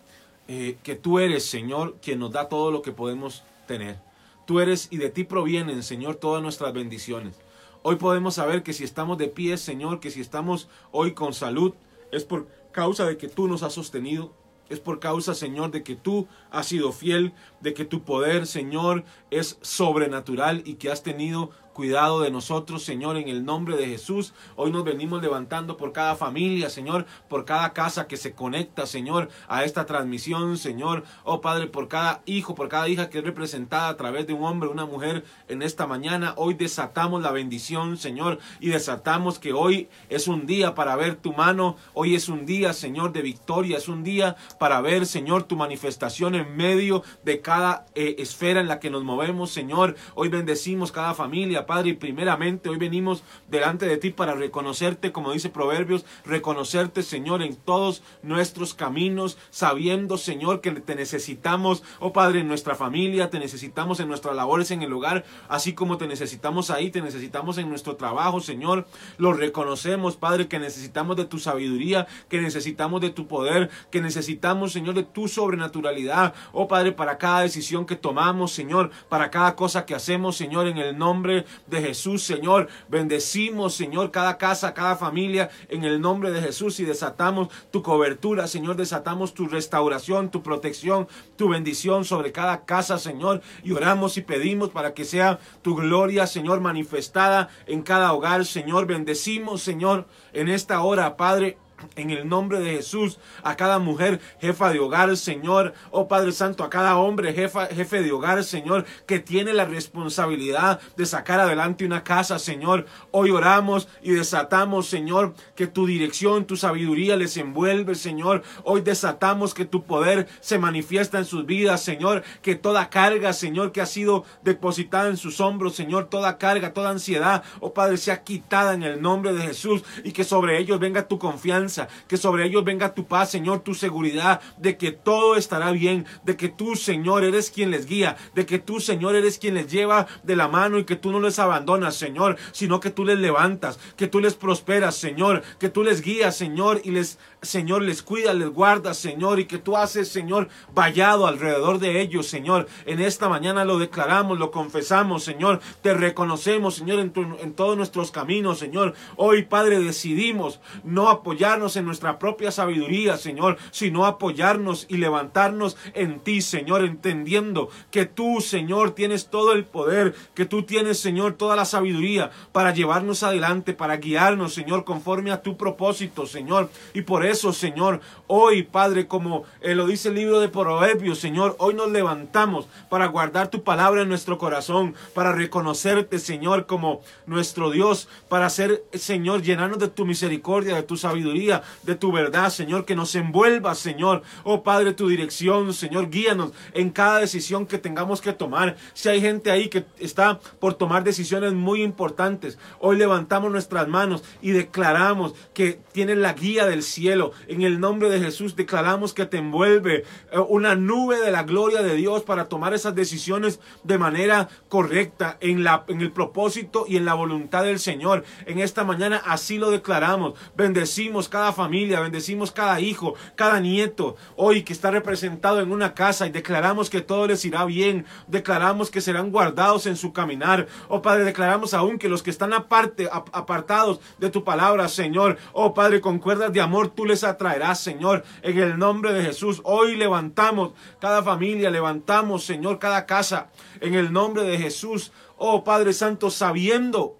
eh, 0.46 0.76
que 0.84 0.94
tú 0.94 1.18
eres, 1.18 1.44
Señor, 1.44 1.96
quien 2.00 2.20
nos 2.20 2.30
da 2.30 2.48
todo 2.48 2.70
lo 2.70 2.82
que 2.82 2.92
podemos 2.92 3.42
tener. 3.66 3.98
Tú 4.46 4.60
eres 4.60 4.86
y 4.92 4.98
de 4.98 5.10
ti 5.10 5.24
provienen, 5.24 5.82
Señor, 5.82 6.14
todas 6.14 6.40
nuestras 6.40 6.72
bendiciones. 6.72 7.34
Hoy 7.82 7.96
podemos 7.96 8.34
saber 8.34 8.62
que 8.62 8.72
si 8.72 8.84
estamos 8.84 9.18
de 9.18 9.26
pie, 9.26 9.56
Señor, 9.56 9.98
que 9.98 10.12
si 10.12 10.20
estamos 10.20 10.68
hoy 10.92 11.14
con 11.14 11.34
salud, 11.34 11.74
es 12.12 12.22
por 12.22 12.46
causa 12.70 13.06
de 13.06 13.16
que 13.16 13.26
tú 13.26 13.48
nos 13.48 13.64
has 13.64 13.72
sostenido, 13.72 14.32
es 14.70 14.80
por 14.80 15.00
causa, 15.00 15.34
Señor, 15.34 15.72
de 15.72 15.82
que 15.82 15.96
tú 15.96 16.26
has 16.50 16.66
sido 16.66 16.92
fiel, 16.92 17.34
de 17.60 17.74
que 17.74 17.84
tu 17.84 18.04
poder, 18.04 18.46
Señor, 18.46 19.04
es 19.30 19.58
sobrenatural 19.60 20.62
y 20.64 20.74
que 20.74 20.90
has 20.90 21.02
tenido 21.02 21.50
cuidado 21.80 22.20
de 22.20 22.30
nosotros, 22.30 22.82
Señor, 22.82 23.16
en 23.16 23.28
el 23.28 23.42
nombre 23.46 23.74
de 23.74 23.86
Jesús. 23.86 24.34
Hoy 24.54 24.70
nos 24.70 24.84
venimos 24.84 25.22
levantando 25.22 25.78
por 25.78 25.92
cada 25.92 26.14
familia, 26.14 26.68
Señor, 26.68 27.06
por 27.26 27.46
cada 27.46 27.72
casa 27.72 28.06
que 28.06 28.18
se 28.18 28.34
conecta, 28.34 28.84
Señor, 28.84 29.30
a 29.48 29.64
esta 29.64 29.86
transmisión, 29.86 30.58
Señor. 30.58 31.04
Oh 31.24 31.40
Padre, 31.40 31.68
por 31.68 31.88
cada 31.88 32.20
hijo, 32.26 32.54
por 32.54 32.68
cada 32.68 32.86
hija 32.90 33.08
que 33.08 33.20
es 33.20 33.24
representada 33.24 33.88
a 33.88 33.96
través 33.96 34.26
de 34.26 34.34
un 34.34 34.44
hombre, 34.44 34.68
una 34.68 34.84
mujer 34.84 35.24
en 35.48 35.62
esta 35.62 35.86
mañana. 35.86 36.34
Hoy 36.36 36.52
desatamos 36.52 37.22
la 37.22 37.30
bendición, 37.30 37.96
Señor, 37.96 38.40
y 38.60 38.68
desatamos 38.68 39.38
que 39.38 39.54
hoy 39.54 39.88
es 40.10 40.28
un 40.28 40.44
día 40.44 40.74
para 40.74 40.96
ver 40.96 41.16
tu 41.16 41.32
mano. 41.32 41.76
Hoy 41.94 42.14
es 42.14 42.28
un 42.28 42.44
día, 42.44 42.74
Señor, 42.74 43.14
de 43.14 43.22
victoria. 43.22 43.78
Es 43.78 43.88
un 43.88 44.04
día 44.04 44.36
para 44.58 44.82
ver, 44.82 45.06
Señor, 45.06 45.44
tu 45.44 45.56
manifestación 45.56 46.34
en 46.34 46.58
medio 46.58 47.02
de 47.24 47.40
cada 47.40 47.86
eh, 47.94 48.16
esfera 48.18 48.60
en 48.60 48.68
la 48.68 48.80
que 48.80 48.90
nos 48.90 49.02
movemos, 49.02 49.50
Señor. 49.50 49.96
Hoy 50.14 50.28
bendecimos 50.28 50.92
cada 50.92 51.14
familia, 51.14 51.64
Padre, 51.70 51.90
y 51.90 51.92
primeramente 51.94 52.68
hoy 52.68 52.78
venimos 52.78 53.22
delante 53.48 53.86
de 53.86 53.96
ti 53.96 54.10
para 54.10 54.34
reconocerte, 54.34 55.12
como 55.12 55.30
dice 55.30 55.50
Proverbios, 55.50 56.04
reconocerte, 56.24 57.04
Señor, 57.04 57.42
en 57.42 57.54
todos 57.54 58.02
nuestros 58.24 58.74
caminos, 58.74 59.38
sabiendo, 59.50 60.18
Señor, 60.18 60.62
que 60.62 60.72
te 60.72 60.96
necesitamos, 60.96 61.84
oh 62.00 62.12
Padre, 62.12 62.40
en 62.40 62.48
nuestra 62.48 62.74
familia, 62.74 63.30
te 63.30 63.38
necesitamos 63.38 64.00
en 64.00 64.08
nuestras 64.08 64.34
labores 64.34 64.72
en 64.72 64.82
el 64.82 64.92
hogar, 64.92 65.24
así 65.48 65.72
como 65.72 65.96
te 65.96 66.08
necesitamos 66.08 66.70
ahí, 66.70 66.90
te 66.90 67.02
necesitamos 67.02 67.56
en 67.58 67.68
nuestro 67.68 67.94
trabajo, 67.94 68.40
Señor. 68.40 68.88
Lo 69.16 69.32
reconocemos, 69.32 70.16
Padre, 70.16 70.48
que 70.48 70.58
necesitamos 70.58 71.16
de 71.16 71.26
tu 71.26 71.38
sabiduría, 71.38 72.08
que 72.28 72.40
necesitamos 72.40 73.00
de 73.00 73.10
tu 73.10 73.28
poder, 73.28 73.70
que 73.92 74.00
necesitamos, 74.00 74.72
Señor, 74.72 74.96
de 74.96 75.04
tu 75.04 75.28
sobrenaturalidad, 75.28 76.34
oh 76.50 76.66
Padre, 76.66 76.90
para 76.90 77.16
cada 77.16 77.42
decisión 77.42 77.86
que 77.86 77.94
tomamos, 77.94 78.50
Señor, 78.50 78.90
para 79.08 79.30
cada 79.30 79.54
cosa 79.54 79.86
que 79.86 79.94
hacemos, 79.94 80.36
Señor, 80.36 80.66
en 80.66 80.78
el 80.78 80.98
nombre 80.98 81.44
de 81.66 81.80
Jesús, 81.80 82.22
Señor. 82.22 82.68
Bendecimos, 82.88 83.74
Señor, 83.74 84.10
cada 84.10 84.38
casa, 84.38 84.74
cada 84.74 84.96
familia 84.96 85.50
en 85.68 85.84
el 85.84 86.00
nombre 86.00 86.30
de 86.30 86.40
Jesús 86.40 86.80
y 86.80 86.84
desatamos 86.84 87.48
tu 87.70 87.82
cobertura, 87.82 88.46
Señor. 88.46 88.76
Desatamos 88.76 89.34
tu 89.34 89.46
restauración, 89.46 90.30
tu 90.30 90.42
protección, 90.42 91.08
tu 91.36 91.48
bendición 91.48 92.04
sobre 92.04 92.32
cada 92.32 92.64
casa, 92.64 92.98
Señor. 92.98 93.42
Y 93.62 93.72
oramos 93.72 94.16
y 94.16 94.22
pedimos 94.22 94.70
para 94.70 94.94
que 94.94 95.04
sea 95.04 95.38
tu 95.62 95.74
gloria, 95.76 96.26
Señor, 96.26 96.60
manifestada 96.60 97.48
en 97.66 97.82
cada 97.82 98.12
hogar, 98.12 98.44
Señor. 98.44 98.86
Bendecimos, 98.86 99.62
Señor, 99.62 100.06
en 100.32 100.48
esta 100.48 100.82
hora, 100.82 101.16
Padre 101.16 101.58
en 101.96 102.10
el 102.10 102.28
nombre 102.28 102.60
de 102.60 102.76
Jesús, 102.76 103.18
a 103.42 103.56
cada 103.56 103.78
mujer 103.78 104.20
jefa 104.40 104.70
de 104.70 104.78
hogar, 104.78 105.16
Señor, 105.16 105.74
oh 105.90 106.08
Padre 106.08 106.32
Santo, 106.32 106.64
a 106.64 106.70
cada 106.70 106.96
hombre 106.96 107.32
jefa, 107.32 107.66
jefe 107.66 108.02
de 108.02 108.12
hogar, 108.12 108.42
Señor, 108.44 108.84
que 109.06 109.18
tiene 109.18 109.52
la 109.52 109.64
responsabilidad 109.64 110.80
de 110.96 111.06
sacar 111.06 111.40
adelante 111.40 111.84
una 111.84 112.04
casa, 112.04 112.38
Señor. 112.38 112.86
Hoy 113.10 113.30
oramos 113.30 113.88
y 114.02 114.12
desatamos, 114.12 114.86
Señor, 114.88 115.34
que 115.54 115.66
tu 115.66 115.86
dirección, 115.86 116.46
tu 116.46 116.56
sabiduría 116.56 117.16
les 117.16 117.36
envuelve, 117.36 117.94
Señor. 117.94 118.42
Hoy 118.64 118.80
desatamos 118.82 119.54
que 119.54 119.64
tu 119.64 119.84
poder 119.84 120.28
se 120.40 120.58
manifiesta 120.58 121.18
en 121.18 121.24
sus 121.24 121.46
vidas, 121.46 121.82
Señor, 121.82 122.22
que 122.42 122.54
toda 122.54 122.90
carga, 122.90 123.32
Señor, 123.32 123.72
que 123.72 123.80
ha 123.80 123.86
sido 123.86 124.24
depositada 124.42 125.08
en 125.08 125.16
sus 125.16 125.40
hombros, 125.40 125.74
Señor, 125.74 126.06
toda 126.06 126.38
carga, 126.38 126.72
toda 126.72 126.90
ansiedad, 126.90 127.42
oh 127.60 127.72
Padre, 127.72 127.96
sea 127.96 128.22
quitada 128.22 128.74
en 128.74 128.82
el 128.82 129.00
nombre 129.00 129.32
de 129.32 129.42
Jesús 129.42 129.82
y 130.04 130.12
que 130.12 130.24
sobre 130.24 130.58
ellos 130.58 130.78
venga 130.78 131.08
tu 131.08 131.18
confianza 131.18 131.69
que 132.08 132.16
sobre 132.16 132.46
ellos 132.46 132.64
venga 132.64 132.94
tu 132.94 133.06
paz, 133.06 133.30
Señor, 133.30 133.60
tu 133.60 133.74
seguridad 133.74 134.40
de 134.58 134.76
que 134.76 134.92
todo 134.92 135.36
estará 135.36 135.70
bien, 135.72 136.06
de 136.24 136.36
que 136.36 136.48
tú, 136.48 136.76
Señor, 136.76 137.24
eres 137.24 137.50
quien 137.50 137.70
les 137.70 137.86
guía, 137.86 138.16
de 138.34 138.46
que 138.46 138.58
tú, 138.58 138.80
Señor, 138.80 139.14
eres 139.14 139.38
quien 139.38 139.54
les 139.54 139.70
lleva 139.70 140.06
de 140.22 140.36
la 140.36 140.48
mano 140.48 140.78
y 140.78 140.84
que 140.84 140.96
tú 140.96 141.12
no 141.12 141.20
les 141.20 141.38
abandonas, 141.38 141.94
Señor, 141.96 142.36
sino 142.52 142.80
que 142.80 142.90
tú 142.90 143.04
les 143.04 143.18
levantas, 143.18 143.78
que 143.96 144.06
tú 144.06 144.20
les 144.20 144.34
prosperas, 144.34 144.96
Señor, 144.96 145.42
que 145.58 145.68
tú 145.68 145.82
les 145.82 146.02
guías, 146.02 146.36
Señor, 146.36 146.80
y 146.84 146.90
les, 146.90 147.18
Señor, 147.42 147.82
les 147.82 148.02
cuida, 148.02 148.34
les 148.34 148.50
guardas, 148.50 148.98
Señor, 148.98 149.40
y 149.40 149.46
que 149.46 149.56
tú 149.56 149.76
haces, 149.76 150.08
Señor, 150.08 150.48
vallado 150.74 151.26
alrededor 151.26 151.78
de 151.78 152.02
ellos, 152.02 152.26
Señor. 152.26 152.66
En 152.84 153.00
esta 153.00 153.30
mañana 153.30 153.64
lo 153.64 153.78
declaramos, 153.78 154.38
lo 154.38 154.50
confesamos, 154.50 155.24
Señor, 155.24 155.60
te 155.80 155.94
reconocemos, 155.94 156.74
Señor, 156.74 156.98
en, 156.98 157.12
en 157.40 157.54
todos 157.54 157.78
nuestros 157.78 158.10
caminos, 158.10 158.58
Señor. 158.58 158.94
Hoy, 159.16 159.44
Padre, 159.44 159.78
decidimos 159.78 160.60
no 160.84 161.08
apoyarnos 161.08 161.76
en 161.76 161.86
nuestra 161.86 162.18
propia 162.18 162.50
sabiduría, 162.50 163.16
Señor, 163.16 163.56
sino 163.70 164.04
apoyarnos 164.04 164.84
y 164.90 164.98
levantarnos 164.98 165.78
en 165.94 166.20
ti, 166.20 166.42
Señor, 166.42 166.84
entendiendo 166.84 167.70
que 167.90 168.04
tú, 168.04 168.42
Señor, 168.42 168.90
tienes 168.90 169.28
todo 169.28 169.52
el 169.52 169.64
poder, 169.64 170.14
que 170.34 170.44
tú 170.44 170.64
tienes, 170.64 171.00
Señor, 171.00 171.34
toda 171.34 171.56
la 171.56 171.64
sabiduría 171.64 172.30
para 172.52 172.74
llevarnos 172.74 173.22
adelante, 173.22 173.72
para 173.72 173.96
guiarnos, 173.96 174.52
Señor, 174.52 174.84
conforme 174.84 175.30
a 175.30 175.40
tu 175.40 175.56
propósito, 175.56 176.26
Señor. 176.26 176.68
Y 176.92 177.02
por 177.02 177.29
eso, 177.30 177.52
Señor, 177.52 178.00
hoy, 178.26 178.62
Padre, 178.62 179.06
como 179.06 179.44
eh, 179.60 179.74
lo 179.74 179.86
dice 179.86 180.08
el 180.08 180.16
libro 180.16 180.40
de 180.40 180.48
Proverbios, 180.48 181.18
Señor, 181.18 181.56
hoy 181.58 181.74
nos 181.74 181.90
levantamos 181.90 182.66
para 182.88 183.06
guardar 183.06 183.48
tu 183.48 183.62
palabra 183.62 184.02
en 184.02 184.08
nuestro 184.08 184.38
corazón, 184.38 184.94
para 185.14 185.32
reconocerte, 185.32 186.18
Señor, 186.18 186.66
como 186.66 187.00
nuestro 187.26 187.70
Dios, 187.70 188.08
para 188.28 188.50
ser, 188.50 188.84
Señor, 188.92 189.42
llenarnos 189.42 189.78
de 189.78 189.88
tu 189.88 190.04
misericordia, 190.06 190.74
de 190.74 190.82
tu 190.82 190.96
sabiduría, 190.96 191.62
de 191.82 191.94
tu 191.94 192.12
verdad, 192.12 192.50
Señor, 192.50 192.84
que 192.84 192.96
nos 192.96 193.14
envuelva, 193.14 193.74
Señor. 193.74 194.22
Oh 194.44 194.62
Padre, 194.62 194.92
tu 194.92 195.08
dirección, 195.08 195.72
Señor, 195.72 196.10
guíanos 196.10 196.52
en 196.74 196.90
cada 196.90 197.20
decisión 197.20 197.66
que 197.66 197.78
tengamos 197.78 198.20
que 198.20 198.32
tomar. 198.32 198.76
Si 198.94 199.08
hay 199.08 199.20
gente 199.20 199.50
ahí 199.50 199.68
que 199.68 199.84
está 199.98 200.40
por 200.58 200.74
tomar 200.74 201.04
decisiones 201.04 201.52
muy 201.52 201.82
importantes, 201.82 202.58
hoy 202.78 202.96
levantamos 202.96 203.50
nuestras 203.50 203.88
manos 203.88 204.22
y 204.42 204.50
declaramos 204.50 205.34
que 205.54 205.80
tienes 205.92 206.18
la 206.18 206.32
guía 206.32 206.66
del 206.66 206.82
cielo. 206.82 207.19
En 207.48 207.62
el 207.62 207.80
nombre 207.80 208.08
de 208.08 208.20
Jesús 208.20 208.56
declaramos 208.56 209.14
que 209.14 209.26
te 209.26 209.38
envuelve 209.38 210.04
eh, 210.32 210.38
una 210.48 210.74
nube 210.74 211.18
de 211.20 211.30
la 211.30 211.42
gloria 211.42 211.82
de 211.82 211.94
Dios 211.94 212.22
para 212.22 212.48
tomar 212.48 212.74
esas 212.74 212.94
decisiones 212.94 213.60
de 213.84 213.98
manera 213.98 214.48
correcta 214.68 215.36
en, 215.40 215.64
la, 215.64 215.84
en 215.88 216.00
el 216.00 216.12
propósito 216.12 216.84
y 216.88 216.96
en 216.96 217.04
la 217.04 217.14
voluntad 217.14 217.64
del 217.64 217.78
Señor. 217.78 218.24
En 218.46 218.58
esta 218.58 218.84
mañana 218.84 219.22
así 219.26 219.58
lo 219.58 219.70
declaramos. 219.70 220.34
Bendecimos 220.56 221.28
cada 221.28 221.52
familia, 221.52 222.00
bendecimos 222.00 222.52
cada 222.52 222.80
hijo, 222.80 223.14
cada 223.36 223.60
nieto, 223.60 224.16
hoy 224.36 224.62
que 224.62 224.72
está 224.72 224.90
representado 224.90 225.60
en 225.60 225.72
una 225.72 225.94
casa 225.94 226.26
y 226.26 226.30
declaramos 226.30 226.90
que 226.90 227.00
todo 227.00 227.26
les 227.26 227.44
irá 227.44 227.64
bien. 227.64 228.06
Declaramos 228.26 228.90
que 228.90 229.00
serán 229.00 229.30
guardados 229.30 229.86
en 229.86 229.96
su 229.96 230.12
caminar. 230.12 230.66
Oh 230.88 231.02
Padre, 231.02 231.24
declaramos 231.24 231.74
aún 231.74 231.98
que 231.98 232.08
los 232.08 232.22
que 232.22 232.30
están 232.30 232.52
aparte, 232.52 233.08
apartados 233.10 234.00
de 234.18 234.30
tu 234.30 234.44
palabra, 234.44 234.88
Señor. 234.88 235.38
Oh 235.52 235.74
Padre, 235.74 236.00
con 236.00 236.18
cuerdas 236.18 236.52
de 236.52 236.60
amor 236.60 236.88
tú 236.88 237.04
les 237.10 237.24
atraerás, 237.24 237.80
Señor. 237.80 238.24
En 238.42 238.58
el 238.58 238.78
nombre 238.78 239.12
de 239.12 239.22
Jesús, 239.22 239.60
hoy 239.64 239.96
levantamos 239.96 240.72
cada 241.00 241.22
familia, 241.22 241.70
levantamos, 241.70 242.44
Señor, 242.44 242.78
cada 242.78 243.06
casa. 243.06 243.50
En 243.80 243.94
el 243.94 244.12
nombre 244.12 244.44
de 244.44 244.58
Jesús, 244.58 245.12
oh 245.36 245.64
Padre 245.64 245.92
Santo, 245.92 246.30
sabiendo 246.30 247.18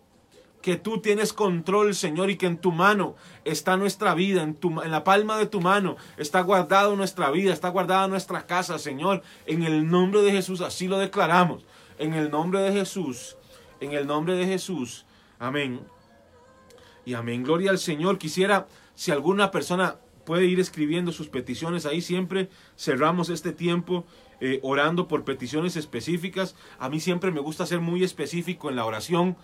que 0.62 0.76
tú 0.76 1.00
tienes 1.00 1.33
control, 1.33 1.94
Señor, 1.94 2.31
y 2.31 2.37
que 2.37 2.46
en 2.46 2.59
tu 2.59 2.72
mano 2.72 3.16
está 3.44 3.76
nuestra 3.76 4.14
vida, 4.14 4.42
en, 4.42 4.55
tu, 4.55 4.81
en 4.83 4.90
la 4.90 5.05
palma 5.05 5.38
de 5.38 5.46
tu 5.46 5.61
mano 5.61 5.96
está 6.16 6.40
guardada 6.42 6.94
nuestra 6.94 7.31
vida, 7.31 7.53
está 7.53 7.68
guardada 7.70 8.09
nuestra 8.09 8.46
casa, 8.46 8.79
Señor. 8.79 9.22
En 9.46 9.62
el 9.62 9.88
nombre 9.90 10.22
de 10.22 10.33
Jesús, 10.33 10.61
así 10.61 10.87
lo 10.87 10.98
declaramos. 10.98 11.64
En 11.98 12.14
el 12.14 12.31
nombre 12.31 12.61
de 12.61 12.72
Jesús, 12.72 13.37
en 13.81 13.92
el 13.92 14.07
nombre 14.07 14.35
de 14.35 14.46
Jesús. 14.46 15.07
Amén. 15.38 15.81
Y 17.05 17.14
amén. 17.14 17.42
Gloria 17.42 17.70
al 17.70 17.79
Señor. 17.79 18.18
Quisiera, 18.18 18.66
si 19.01 19.13
alguna 19.13 19.51
persona 19.51 19.97
puede 20.27 20.45
ir 20.45 20.61
escribiendo 20.61 21.11
sus 21.11 21.31
peticiones 21.31 21.87
ahí, 21.87 22.03
siempre 22.03 22.51
cerramos 22.77 23.31
este 23.31 23.51
tiempo 23.51 24.05
eh, 24.43 24.61
orando 24.63 25.09
por 25.09 25.25
peticiones 25.25 25.77
específicas. 25.77 26.55
A 26.79 26.91
mí 26.91 27.01
siempre 27.01 27.31
me 27.31 27.41
gusta 27.41 27.65
ser 27.65 27.81
muy 27.81 28.05
específico 28.05 28.69
en 28.69 28.77
la 28.77 28.85
oración. 28.85 29.39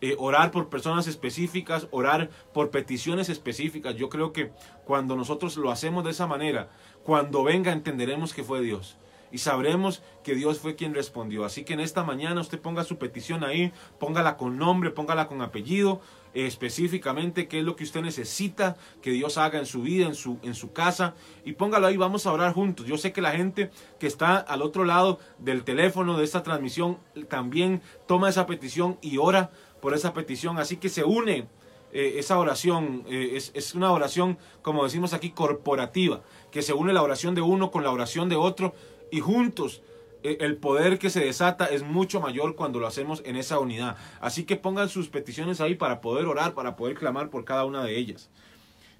Eh, 0.00 0.16
orar 0.18 0.50
por 0.50 0.70
personas 0.70 1.08
específicas, 1.08 1.88
orar 1.90 2.30
por 2.54 2.70
peticiones 2.70 3.28
específicas. 3.28 3.96
Yo 3.96 4.08
creo 4.08 4.32
que 4.32 4.50
cuando 4.86 5.14
nosotros 5.14 5.58
lo 5.58 5.70
hacemos 5.70 6.04
de 6.04 6.12
esa 6.12 6.26
manera, 6.26 6.70
cuando 7.04 7.44
venga 7.44 7.70
entenderemos 7.70 8.32
que 8.32 8.44
fue 8.44 8.62
Dios 8.62 8.96
y 9.30 9.38
sabremos 9.38 10.02
que 10.24 10.34
Dios 10.34 10.58
fue 10.58 10.74
quien 10.74 10.94
respondió. 10.94 11.44
Así 11.44 11.64
que 11.64 11.74
en 11.74 11.80
esta 11.80 12.02
mañana 12.02 12.40
usted 12.40 12.60
ponga 12.60 12.82
su 12.84 12.96
petición 12.96 13.44
ahí, 13.44 13.72
póngala 14.00 14.38
con 14.38 14.56
nombre, 14.56 14.90
póngala 14.90 15.26
con 15.28 15.42
apellido, 15.42 16.00
específicamente 16.34 17.48
qué 17.48 17.58
es 17.58 17.64
lo 17.64 17.76
que 17.76 17.84
usted 17.84 18.02
necesita 18.02 18.76
que 19.02 19.10
Dios 19.10 19.38
haga 19.38 19.58
en 19.58 19.66
su 19.66 19.82
vida, 19.82 20.06
en 20.06 20.14
su, 20.14 20.38
en 20.42 20.54
su 20.54 20.72
casa, 20.72 21.14
y 21.44 21.52
póngalo 21.52 21.86
ahí, 21.86 21.96
vamos 21.96 22.26
a 22.26 22.32
orar 22.32 22.52
juntos. 22.52 22.86
Yo 22.86 22.96
sé 22.98 23.12
que 23.12 23.20
la 23.20 23.32
gente 23.32 23.70
que 23.98 24.06
está 24.06 24.36
al 24.36 24.62
otro 24.62 24.84
lado 24.84 25.18
del 25.38 25.64
teléfono 25.64 26.16
de 26.16 26.24
esta 26.24 26.42
transmisión 26.42 26.98
también 27.28 27.82
toma 28.06 28.28
esa 28.28 28.46
petición 28.46 28.98
y 29.02 29.18
ora 29.18 29.50
por 29.80 29.94
esa 29.94 30.14
petición. 30.14 30.58
Así 30.58 30.76
que 30.76 30.88
se 30.88 31.04
une 31.04 31.46
eh, 31.92 32.14
esa 32.16 32.38
oración, 32.38 33.04
eh, 33.08 33.32
es, 33.34 33.50
es, 33.54 33.74
una 33.74 33.92
oración, 33.92 34.38
como 34.62 34.84
decimos 34.84 35.12
aquí, 35.12 35.30
corporativa, 35.30 36.22
que 36.50 36.62
se 36.62 36.72
une 36.72 36.92
la 36.92 37.02
oración 37.02 37.34
de 37.34 37.42
uno 37.42 37.70
con 37.70 37.84
la 37.84 37.90
oración 37.90 38.28
de 38.30 38.36
otro 38.36 38.74
y 39.10 39.20
juntos 39.20 39.82
el 40.22 40.56
poder 40.56 40.98
que 40.98 41.10
se 41.10 41.20
desata 41.20 41.66
es 41.66 41.82
mucho 41.82 42.20
mayor 42.20 42.54
cuando 42.56 42.78
lo 42.80 42.86
hacemos 42.86 43.22
en 43.24 43.36
esa 43.36 43.58
unidad. 43.58 43.96
Así 44.20 44.44
que 44.44 44.56
pongan 44.56 44.88
sus 44.88 45.08
peticiones 45.08 45.60
ahí 45.60 45.74
para 45.74 46.00
poder 46.00 46.26
orar, 46.26 46.54
para 46.54 46.76
poder 46.76 46.94
clamar 46.94 47.30
por 47.30 47.44
cada 47.44 47.64
una 47.64 47.84
de 47.84 47.98
ellas 47.98 48.30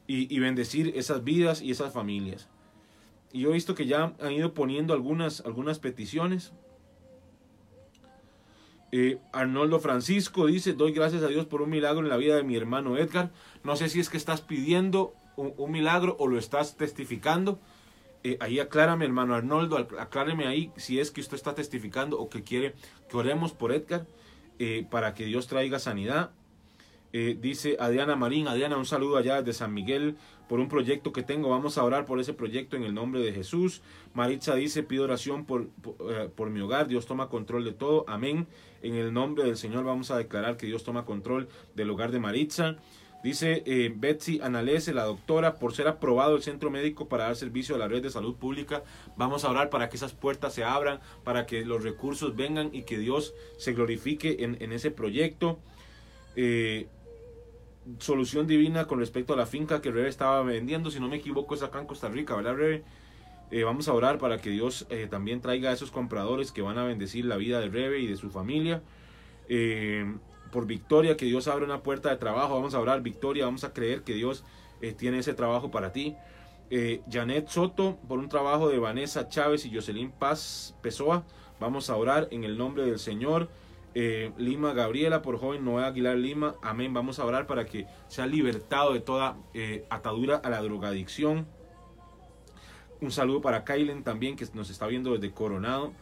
y, 0.06 0.34
y 0.34 0.38
bendecir 0.40 0.92
esas 0.96 1.24
vidas 1.24 1.62
y 1.62 1.70
esas 1.70 1.92
familias. 1.92 2.48
Y 3.32 3.40
yo 3.40 3.50
he 3.50 3.54
visto 3.54 3.74
que 3.74 3.86
ya 3.86 4.12
han 4.20 4.32
ido 4.32 4.52
poniendo 4.52 4.92
algunas, 4.92 5.40
algunas 5.40 5.78
peticiones. 5.78 6.52
Eh, 8.92 9.18
Arnoldo 9.32 9.80
Francisco 9.80 10.46
dice, 10.46 10.74
doy 10.74 10.92
gracias 10.92 11.22
a 11.22 11.28
Dios 11.28 11.46
por 11.46 11.62
un 11.62 11.70
milagro 11.70 12.00
en 12.00 12.10
la 12.10 12.18
vida 12.18 12.36
de 12.36 12.42
mi 12.42 12.56
hermano 12.56 12.98
Edgar. 12.98 13.30
No 13.64 13.74
sé 13.74 13.88
si 13.88 14.00
es 14.00 14.10
que 14.10 14.18
estás 14.18 14.42
pidiendo 14.42 15.14
un, 15.36 15.72
milagro 15.72 16.14
o 16.18 16.28
lo 16.28 16.38
estás 16.38 16.76
testificando. 16.76 17.58
Eh, 18.24 18.36
ahí 18.40 18.60
aclárame, 18.60 19.04
hermano 19.04 19.34
Arnoldo, 19.34 19.76
acláreme 19.98 20.46
ahí 20.46 20.70
si 20.76 21.00
es 21.00 21.10
que 21.10 21.20
usted 21.20 21.36
está 21.36 21.54
testificando 21.54 22.20
o 22.20 22.28
que 22.28 22.42
quiere 22.42 22.74
que 23.08 23.16
oremos 23.16 23.52
por 23.52 23.72
Edgar 23.72 24.06
eh, 24.58 24.86
para 24.90 25.14
que 25.14 25.24
Dios 25.24 25.46
traiga 25.48 25.78
sanidad. 25.78 26.30
dice 27.12 27.76
Adriana 27.78 28.16
Marín, 28.16 28.48
Adriana, 28.48 28.76
un 28.76 28.86
saludo 28.86 29.16
allá 29.18 29.42
desde 29.42 29.58
San 29.58 29.74
Miguel 29.74 30.16
por 30.48 30.60
un 30.60 30.68
proyecto 30.68 31.12
que 31.12 31.22
tengo. 31.22 31.50
Vamos 31.50 31.78
a 31.78 31.84
orar 31.84 32.04
por 32.04 32.20
ese 32.20 32.32
proyecto 32.32 32.76
en 32.76 32.84
el 32.84 32.94
nombre 32.94 33.20
de 33.20 33.32
Jesús. 33.32 33.82
Maritza 34.14 34.54
dice, 34.54 34.82
pido 34.82 35.04
oración 35.04 35.44
por, 35.44 35.68
por 36.36 36.50
mi 36.50 36.60
hogar. 36.60 36.88
Dios 36.88 37.06
toma 37.06 37.28
control 37.28 37.64
de 37.64 37.72
todo. 37.72 38.04
Amén. 38.08 38.46
En 38.82 38.94
el 38.94 39.12
nombre 39.12 39.44
del 39.44 39.56
Señor 39.56 39.84
vamos 39.84 40.10
a 40.10 40.16
declarar 40.18 40.56
que 40.56 40.66
Dios 40.66 40.84
toma 40.84 41.04
control 41.04 41.48
del 41.74 41.90
hogar 41.90 42.10
de 42.10 42.20
Maritza. 42.20 42.76
Dice 43.22 43.62
eh, 43.66 43.92
Betsy 43.94 44.40
Analese, 44.42 44.92
la 44.92 45.04
doctora, 45.04 45.54
por 45.54 45.74
ser 45.74 45.86
aprobado 45.86 46.34
el 46.34 46.42
centro 46.42 46.70
médico 46.70 47.08
para 47.08 47.24
dar 47.24 47.36
servicio 47.36 47.76
a 47.76 47.78
la 47.78 47.86
red 47.86 48.02
de 48.02 48.10
salud 48.10 48.34
pública, 48.34 48.82
vamos 49.16 49.44
a 49.44 49.50
orar 49.50 49.70
para 49.70 49.88
que 49.88 49.96
esas 49.96 50.12
puertas 50.12 50.54
se 50.54 50.64
abran, 50.64 50.98
para 51.22 51.46
que 51.46 51.64
los 51.64 51.84
recursos 51.84 52.34
vengan 52.34 52.70
y 52.72 52.82
que 52.82 52.98
Dios 52.98 53.32
se 53.58 53.74
glorifique 53.74 54.38
en, 54.40 54.72
ese 54.72 54.90
proyecto. 54.90 55.60
Eh, 56.34 56.88
solución 57.98 58.48
divina 58.48 58.86
con 58.86 58.98
respecto 58.98 59.34
a 59.34 59.36
la 59.36 59.46
finca 59.46 59.80
que 59.80 59.92
Rebe 59.92 60.08
estaba 60.08 60.42
vendiendo, 60.42 60.90
si 60.90 60.98
no 60.98 61.08
me 61.08 61.16
equivoco 61.16 61.54
es 61.54 61.62
acá 61.62 61.78
en 61.78 61.86
Costa 61.86 62.08
Rica, 62.08 62.34
¿verdad 62.34 62.56
Rebe? 62.56 62.82
Eh, 63.52 63.62
vamos 63.62 63.86
a 63.86 63.92
orar 63.92 64.18
para 64.18 64.38
que 64.38 64.50
Dios 64.50 64.88
también 65.10 65.40
traiga 65.40 65.70
a 65.70 65.74
esos 65.74 65.92
compradores 65.92 66.50
que 66.50 66.62
van 66.62 66.78
a 66.78 66.84
bendecir 66.84 67.24
la 67.26 67.36
vida 67.36 67.60
de 67.60 67.68
Rebe 67.68 68.00
y 68.00 68.08
de 68.08 68.16
su 68.16 68.30
familia. 68.30 68.82
Por 70.52 70.66
Victoria, 70.66 71.16
que 71.16 71.24
Dios 71.24 71.48
abra 71.48 71.64
una 71.64 71.82
puerta 71.82 72.10
de 72.10 72.16
trabajo. 72.16 72.54
Vamos 72.54 72.74
a 72.74 72.80
orar, 72.80 73.02
Victoria, 73.02 73.46
vamos 73.46 73.64
a 73.64 73.72
creer 73.72 74.02
que 74.02 74.14
Dios 74.14 74.44
tiene 74.98 75.18
ese 75.18 75.34
trabajo 75.34 75.72
para 75.72 75.92
ti. 75.92 76.14
Janet 77.10 77.48
Soto, 77.48 77.98
por 78.06 78.18
un 78.18 78.28
trabajo 78.28 78.68
de 78.68 78.78
Vanessa 78.78 79.28
Chávez 79.28 79.66
y 79.66 79.74
Jocelyn 79.74 80.12
Paz 80.12 80.76
Pessoa. 80.82 81.24
Vamos 81.58 81.90
a 81.90 81.96
orar 81.96 82.28
en 82.30 82.44
el 82.44 82.56
nombre 82.56 82.84
del 82.84 82.98
Señor. 82.98 83.48
Lima 83.94 84.72
Gabriela, 84.72 85.20
por 85.20 85.38
joven 85.38 85.64
Noé 85.64 85.84
Aguilar 85.84 86.16
Lima. 86.16 86.54
Amén. 86.62 86.94
Vamos 86.94 87.18
a 87.18 87.26
orar 87.26 87.46
para 87.46 87.66
que 87.66 87.86
sea 88.08 88.26
libertado 88.26 88.92
de 88.92 89.00
toda 89.00 89.36
atadura 89.90 90.36
a 90.36 90.48
la 90.50 90.62
drogadicción. 90.62 91.46
Un 93.00 93.10
saludo 93.10 93.40
para 93.40 93.64
Kylen 93.64 94.04
también, 94.04 94.36
que 94.36 94.46
nos 94.54 94.70
está 94.70 94.86
viendo 94.86 95.12
desde 95.12 95.32
Coronado. 95.32 95.92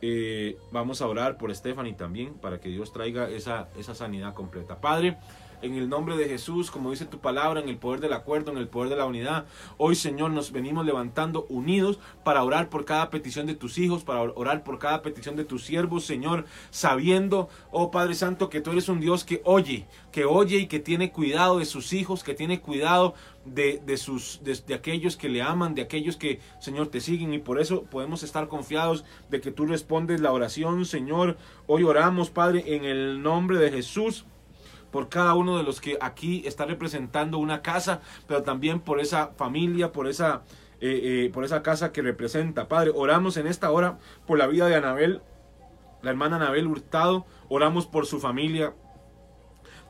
Eh, 0.00 0.56
vamos 0.70 1.02
a 1.02 1.08
orar 1.08 1.38
por 1.38 1.54
Stephanie 1.54 1.94
también, 1.94 2.34
para 2.34 2.60
que 2.60 2.68
Dios 2.68 2.92
traiga 2.92 3.28
esa, 3.28 3.68
esa 3.76 3.94
sanidad 3.94 4.34
completa. 4.34 4.80
Padre, 4.80 5.18
en 5.62 5.74
el 5.74 5.88
nombre 5.88 6.16
de 6.16 6.28
Jesús, 6.28 6.70
como 6.70 6.90
dice 6.90 7.04
tu 7.04 7.18
palabra, 7.18 7.60
en 7.60 7.68
el 7.68 7.78
poder 7.78 8.00
del 8.00 8.12
acuerdo, 8.12 8.52
en 8.52 8.58
el 8.58 8.68
poder 8.68 8.90
de 8.90 8.96
la 8.96 9.06
unidad. 9.06 9.46
Hoy, 9.76 9.94
Señor, 9.96 10.30
nos 10.30 10.52
venimos 10.52 10.86
levantando 10.86 11.46
unidos 11.48 11.98
para 12.24 12.44
orar 12.44 12.68
por 12.68 12.84
cada 12.84 13.10
petición 13.10 13.46
de 13.46 13.54
tus 13.54 13.78
hijos, 13.78 14.04
para 14.04 14.22
orar 14.22 14.62
por 14.62 14.78
cada 14.78 15.02
petición 15.02 15.36
de 15.36 15.44
tus 15.44 15.64
siervos, 15.64 16.04
Señor, 16.04 16.44
sabiendo, 16.70 17.48
oh 17.70 17.90
Padre 17.90 18.14
Santo, 18.14 18.48
que 18.48 18.60
tú 18.60 18.70
eres 18.70 18.88
un 18.88 19.00
Dios 19.00 19.24
que 19.24 19.40
oye, 19.44 19.86
que 20.12 20.24
oye 20.24 20.58
y 20.58 20.66
que 20.66 20.78
tiene 20.78 21.10
cuidado 21.10 21.58
de 21.58 21.64
sus 21.64 21.92
hijos, 21.92 22.22
que 22.22 22.34
tiene 22.34 22.60
cuidado 22.60 23.14
de, 23.54 23.80
de 23.84 23.96
sus, 23.96 24.40
de, 24.42 24.74
aquellos 24.74 25.16
que 25.16 25.28
le 25.28 25.42
aman, 25.42 25.74
de 25.74 25.82
aquellos 25.82 26.16
que, 26.16 26.40
Señor, 26.60 26.88
te 26.88 27.00
siguen 27.00 27.32
y 27.34 27.38
por 27.38 27.60
eso 27.60 27.84
podemos 27.84 28.22
estar 28.22 28.48
confiados 28.48 29.04
de 29.30 29.40
que 29.40 29.50
tú 29.50 29.66
respondes 29.66 30.20
la 30.20 30.32
oración, 30.32 30.84
Señor. 30.84 31.36
Hoy 31.66 31.84
oramos, 31.84 32.30
Padre, 32.30 32.64
en 32.66 32.84
el 32.84 33.22
nombre 33.22 33.58
de 33.58 33.70
Jesús 33.70 34.24
por 34.90 35.08
cada 35.08 35.34
uno 35.34 35.58
de 35.58 35.64
los 35.64 35.80
que 35.80 35.98
aquí 36.00 36.42
está 36.46 36.64
representando 36.64 37.38
una 37.38 37.62
casa, 37.62 38.00
pero 38.26 38.42
también 38.42 38.80
por 38.80 39.00
esa 39.00 39.28
familia, 39.36 39.92
por 39.92 40.08
esa, 40.08 40.42
eh, 40.80 41.26
eh, 41.26 41.30
por 41.32 41.44
esa 41.44 41.62
casa 41.62 41.92
que 41.92 42.02
representa. 42.02 42.68
Padre, 42.68 42.92
oramos 42.94 43.36
en 43.36 43.46
esta 43.46 43.70
hora 43.70 43.98
por 44.26 44.38
la 44.38 44.46
vida 44.46 44.66
de 44.66 44.76
Anabel, 44.76 45.20
la 46.02 46.10
hermana 46.10 46.36
Anabel 46.36 46.66
Hurtado, 46.66 47.26
oramos 47.48 47.86
por 47.86 48.06
su 48.06 48.20
familia, 48.20 48.74